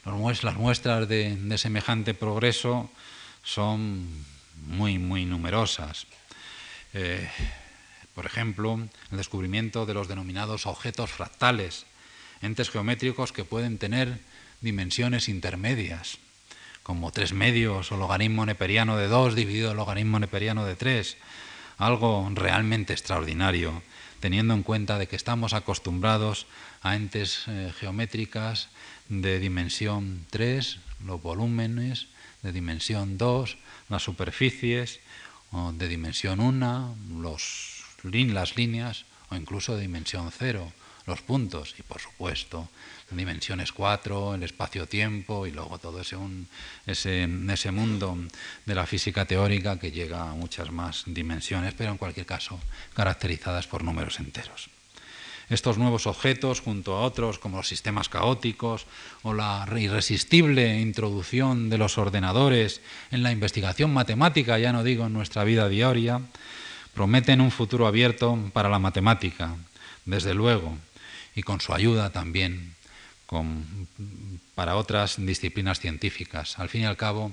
[0.05, 2.89] Las muestras de, semejante progreso
[3.43, 4.07] son
[4.67, 6.07] muy, muy numerosas.
[6.93, 7.29] Eh,
[8.15, 8.79] por ejemplo,
[9.11, 11.85] el descubrimiento de los denominados objetos fractales,
[12.41, 14.19] entes geométricos que pueden tener
[14.61, 16.19] dimensiones intermedias,
[16.83, 21.17] como tres medios o logaritmo neperiano de 2 dividido el logaritmo neperiano de 3,
[21.77, 23.81] algo realmente extraordinario,
[24.19, 26.47] teniendo en cuenta de que estamos acostumbrados
[26.81, 28.69] a entes eh, geométricas
[29.09, 32.07] de dimensión 3, los volúmenes,
[32.41, 33.57] de dimensión 2,
[33.89, 34.99] las superficies,
[35.51, 40.71] o de dimensión 1, los, las líneas, o incluso de dimensión 0,
[41.05, 42.69] los puntos, y por supuesto,
[43.15, 46.17] dimensiones 4, el espacio-tiempo, y luego todo ese,
[46.85, 48.17] ese, ese mundo
[48.65, 52.59] de la física teórica que llega a muchas más dimensiones, pero en cualquier caso
[52.93, 54.69] caracterizadas por números enteros.
[55.49, 58.87] Estos nuevos objetos, junto a otros como los sistemas caóticos
[59.23, 62.81] o la irresistible introducción de los ordenadores
[63.11, 66.21] en la investigación matemática, ya no digo en nuestra vida diaria,
[66.93, 69.55] prometen un futuro abierto para la matemática,
[70.05, 70.77] desde luego,
[71.35, 72.75] y con su ayuda también
[74.55, 76.59] para otras disciplinas científicas.
[76.59, 77.31] Al fin y al cabo,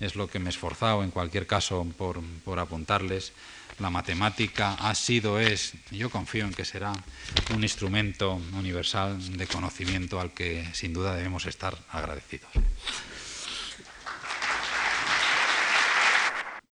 [0.00, 2.20] es lo que me he esforzado en cualquier caso por,
[2.58, 3.32] apuntarles.
[3.78, 6.92] La matemática ha sido, es, yo confío en que será
[7.54, 12.50] un instrumento universal de conocimiento al que sin duda debemos estar agradecidos.